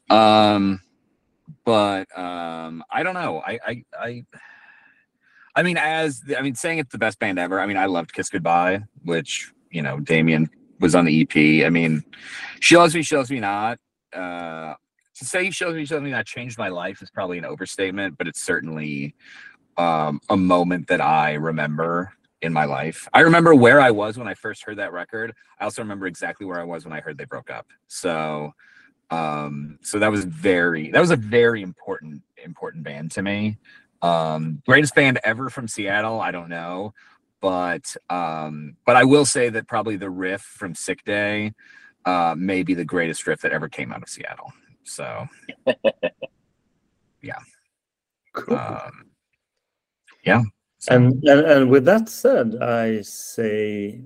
[0.09, 0.81] Um
[1.65, 3.43] but um I don't know.
[3.45, 4.25] I I I
[5.59, 7.59] I mean, as I mean, saying it's the best band ever.
[7.59, 10.47] I mean, I loved Kiss Goodbye, which you know, Demian
[10.79, 11.65] was on the EP.
[11.65, 12.01] I mean,
[12.61, 13.77] she loves me, she loves me not.
[14.13, 14.75] Uh,
[15.15, 17.43] to say she loves me, she loves me not changed my life is probably an
[17.43, 19.13] overstatement, but it's certainly
[19.75, 23.09] um, a moment that I remember in my life.
[23.13, 25.33] I remember where I was when I first heard that record.
[25.59, 27.67] I also remember exactly where I was when I heard they broke up.
[27.89, 28.53] So,
[29.11, 33.57] um, so that was very that was a very important important band to me.
[34.01, 36.93] Um, greatest band ever from Seattle, I don't know,
[37.41, 41.53] but um, but I will say that probably the riff from Sick Day
[42.05, 44.53] uh, may be the greatest riff that ever came out of Seattle.
[44.83, 45.27] So,
[47.21, 47.39] yeah,
[48.33, 48.57] Cool.
[48.57, 49.05] um,
[50.23, 50.41] yeah.
[50.79, 54.01] So- And, and and with that said, I say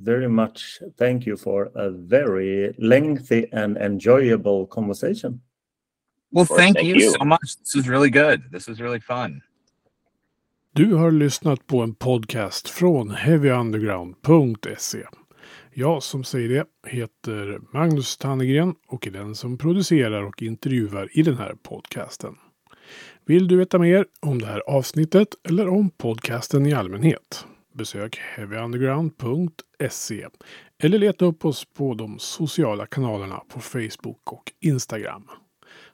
[0.00, 5.42] very much thank you for a very lengthy and enjoyable conversation.
[6.34, 7.10] Well, course, thank, thank you, you.
[7.10, 7.56] so much.
[7.58, 8.52] This was really good.
[8.52, 9.40] This was really fun.
[10.72, 15.04] Du har lyssnat på en podcast från heavyunderground.se.
[15.74, 21.22] Jag som säger det heter Magnus Tannegren och är den som producerar och intervjuar i
[21.22, 22.34] den här podcasten.
[23.24, 27.46] Vill du veta mer om det här avsnittet eller om podcasten i allmänhet?
[27.74, 30.26] Besök heavyunderground.se
[30.82, 35.28] eller leta upp oss på de sociala kanalerna på Facebook och Instagram.